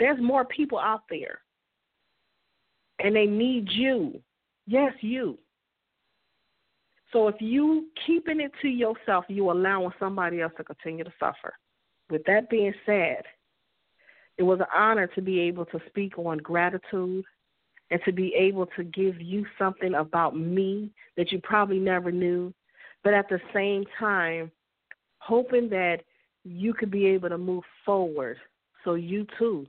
there's 0.00 0.20
more 0.20 0.46
people 0.46 0.78
out 0.78 1.02
there. 1.08 1.40
And 2.98 3.14
they 3.14 3.26
need 3.26 3.68
you. 3.70 4.20
Yes, 4.66 4.92
you. 5.00 5.38
So 7.12 7.28
if 7.28 7.36
you 7.38 7.86
keeping 8.06 8.40
it 8.40 8.52
to 8.62 8.68
yourself, 8.68 9.26
you 9.28 9.50
allowing 9.50 9.92
somebody 9.98 10.40
else 10.40 10.52
to 10.56 10.64
continue 10.64 11.04
to 11.04 11.12
suffer. 11.20 11.52
With 12.08 12.22
that 12.24 12.48
being 12.50 12.72
said, 12.86 13.22
it 14.38 14.42
was 14.42 14.60
an 14.60 14.66
honor 14.74 15.06
to 15.08 15.20
be 15.20 15.38
able 15.40 15.66
to 15.66 15.80
speak 15.88 16.18
on 16.18 16.38
gratitude 16.38 17.24
and 17.90 18.00
to 18.04 18.12
be 18.12 18.34
able 18.34 18.66
to 18.76 18.84
give 18.84 19.20
you 19.20 19.44
something 19.58 19.94
about 19.94 20.36
me 20.36 20.90
that 21.16 21.32
you 21.32 21.40
probably 21.42 21.78
never 21.78 22.12
knew, 22.12 22.52
but 23.02 23.14
at 23.14 23.28
the 23.28 23.40
same 23.52 23.84
time, 23.98 24.50
hoping 25.18 25.68
that 25.70 26.02
you 26.44 26.72
could 26.72 26.90
be 26.90 27.06
able 27.06 27.28
to 27.28 27.38
move 27.38 27.64
forward 27.84 28.36
so 28.84 28.94
you 28.94 29.26
too 29.38 29.66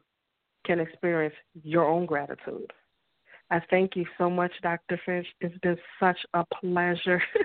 can 0.66 0.80
experience 0.80 1.36
your 1.64 1.86
own 1.86 2.06
gratitude. 2.06 2.72
I 3.50 3.60
thank 3.70 3.96
you 3.96 4.06
so 4.18 4.30
much, 4.30 4.52
Dr. 4.62 5.00
Finch. 5.06 5.28
It's 5.42 5.58
been 5.60 5.78
such 6.00 6.18
a 6.34 6.46
pleasure. 6.62 7.22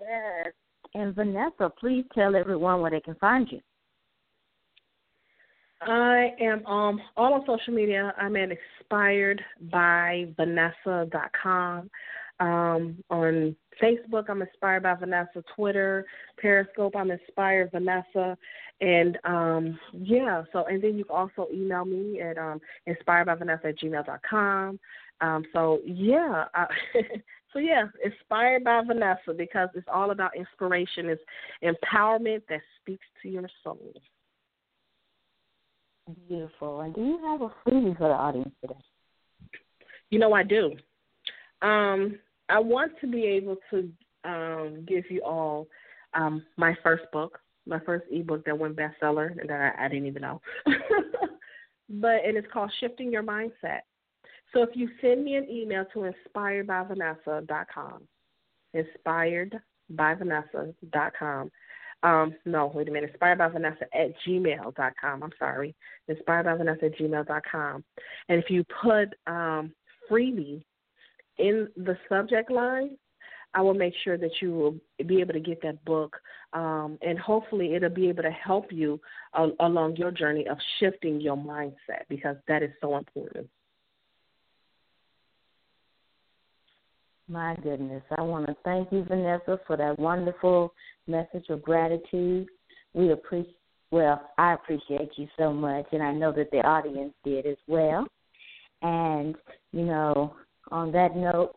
yes. 0.00 0.52
And 0.94 1.12
Vanessa, 1.14 1.72
please 1.80 2.04
tell 2.14 2.36
everyone 2.36 2.80
where 2.80 2.92
they 2.92 3.00
can 3.00 3.16
find 3.16 3.50
you. 3.50 3.60
I 5.80 6.32
am 6.40 6.66
um 6.66 7.00
all 7.16 7.34
on 7.34 7.44
social 7.46 7.74
media. 7.74 8.14
I'm 8.16 8.36
at 8.36 8.50
inspiredbyvanessa.com. 8.90 11.90
Um, 12.40 12.96
on 13.10 13.54
Facebook, 13.80 14.28
I'm 14.28 14.42
Inspired 14.42 14.82
by 14.82 14.94
Vanessa. 14.94 15.44
Twitter, 15.54 16.04
Periscope, 16.38 16.96
I'm 16.96 17.10
Inspired 17.10 17.70
Vanessa. 17.70 18.36
And 18.80 19.18
um, 19.24 19.78
yeah, 19.92 20.42
so 20.52 20.64
and 20.66 20.82
then 20.82 20.98
you 20.98 21.04
can 21.04 21.16
also 21.16 21.46
email 21.52 21.84
me 21.84 22.20
at 22.20 22.38
um, 22.38 22.60
inspiredbyvanessa 22.88 23.66
at 23.66 23.78
gmail.com. 23.78 24.80
Um, 25.20 25.44
so 25.52 25.80
yeah, 25.86 26.46
I, 26.54 26.66
so 27.52 27.60
yeah, 27.60 27.84
Inspired 28.04 28.64
by 28.64 28.82
Vanessa 28.84 29.32
because 29.36 29.68
it's 29.74 29.86
all 29.92 30.10
about 30.10 30.36
inspiration, 30.36 31.08
it's 31.08 31.22
empowerment 31.62 32.42
that 32.48 32.62
speaks 32.80 33.06
to 33.22 33.28
your 33.28 33.48
soul. 33.62 33.92
Beautiful. 36.28 36.80
And 36.80 36.94
do 36.94 37.00
you 37.00 37.18
have 37.24 37.40
a 37.40 37.50
freebie 37.64 37.96
for 37.96 38.08
the 38.08 38.14
audience 38.14 38.52
today? 38.60 38.74
You 40.10 40.18
know, 40.18 40.32
I 40.32 40.42
do. 40.42 40.72
Um, 41.62 42.18
I 42.48 42.58
want 42.58 42.92
to 43.00 43.06
be 43.06 43.24
able 43.24 43.56
to 43.70 43.88
um, 44.24 44.84
give 44.86 45.04
you 45.10 45.22
all 45.22 45.68
um, 46.12 46.44
my 46.56 46.76
first 46.82 47.04
book, 47.12 47.38
my 47.66 47.78
first 47.80 48.04
ebook 48.12 48.44
that 48.44 48.58
went 48.58 48.76
bestseller, 48.76 49.38
and 49.40 49.48
that 49.48 49.74
I, 49.78 49.86
I 49.86 49.88
didn't 49.88 50.06
even 50.06 50.20
know. 50.22 50.40
but 51.88 52.24
and 52.24 52.36
it's 52.36 52.46
called 52.52 52.70
Shifting 52.80 53.10
Your 53.10 53.22
Mindset. 53.22 53.80
So 54.52 54.62
if 54.62 54.70
you 54.74 54.90
send 55.00 55.24
me 55.24 55.36
an 55.36 55.48
email 55.50 55.86
to 55.94 56.12
inspiredbyvanessa.com, 56.34 58.02
inspiredbyvanessa.com. 58.76 61.50
Um, 62.04 62.34
no, 62.44 62.70
wait 62.74 62.88
a 62.88 62.92
minute. 62.92 63.10
Inspired 63.10 63.38
by 63.38 63.48
Vanessa 63.48 63.86
at 63.94 64.12
gmail.com. 64.26 65.22
I'm 65.22 65.32
sorry. 65.38 65.74
Inspired 66.06 66.44
by 66.44 66.54
Vanessa 66.54 66.84
at 66.86 66.98
gmail.com. 66.98 67.84
And 68.28 68.38
if 68.38 68.50
you 68.50 68.62
put 68.82 69.08
um, 69.26 69.72
freebie 70.10 70.62
in 71.38 71.68
the 71.76 71.96
subject 72.08 72.50
line, 72.50 72.90
I 73.54 73.62
will 73.62 73.74
make 73.74 73.94
sure 74.02 74.18
that 74.18 74.32
you 74.42 74.52
will 74.52 74.74
be 75.06 75.20
able 75.20 75.32
to 75.32 75.40
get 75.40 75.62
that 75.62 75.82
book, 75.84 76.16
um, 76.54 76.98
and 77.02 77.16
hopefully 77.18 77.74
it'll 77.74 77.88
be 77.88 78.08
able 78.08 78.24
to 78.24 78.30
help 78.30 78.72
you 78.72 79.00
uh, 79.32 79.46
along 79.60 79.96
your 79.96 80.10
journey 80.10 80.46
of 80.48 80.58
shifting 80.80 81.20
your 81.20 81.36
mindset 81.36 82.02
because 82.08 82.36
that 82.48 82.64
is 82.64 82.70
so 82.80 82.96
important. 82.96 83.48
My 87.28 87.56
goodness. 87.62 88.02
I 88.16 88.22
want 88.22 88.46
to 88.46 88.56
thank 88.64 88.92
you, 88.92 89.04
Vanessa, 89.04 89.58
for 89.66 89.76
that 89.76 89.98
wonderful 89.98 90.74
message 91.06 91.46
of 91.48 91.62
gratitude. 91.62 92.48
We 92.92 93.12
appreciate, 93.12 93.56
well, 93.90 94.30
I 94.38 94.54
appreciate 94.54 95.10
you 95.16 95.26
so 95.38 95.52
much, 95.52 95.86
and 95.92 96.02
I 96.02 96.12
know 96.12 96.32
that 96.32 96.50
the 96.50 96.58
audience 96.58 97.14
did 97.24 97.46
as 97.46 97.56
well. 97.66 98.06
And, 98.82 99.34
you 99.72 99.84
know, 99.84 100.34
on 100.70 100.92
that 100.92 101.16
note, 101.16 101.54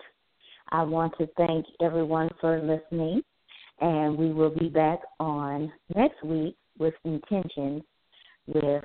I 0.70 0.84
want 0.84 1.14
to 1.18 1.28
thank 1.36 1.66
everyone 1.82 2.30
for 2.40 2.62
listening, 2.62 3.22
and 3.82 4.18
we 4.18 4.32
will 4.32 4.50
be 4.50 4.70
back 4.70 5.00
on 5.20 5.72
next 5.96 6.24
week 6.24 6.56
with 6.80 6.94
intentions 7.04 7.84
with 8.48 8.84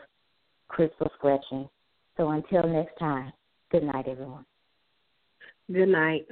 Crystal 0.69 1.11
Scratching. 1.17 1.69
So 2.17 2.31
until 2.31 2.65
next 2.65 2.99
time, 2.99 3.33
good 3.71 3.85
night, 3.85 4.07
everyone. 4.09 4.45
Good 5.73 5.89
night. 5.89 6.27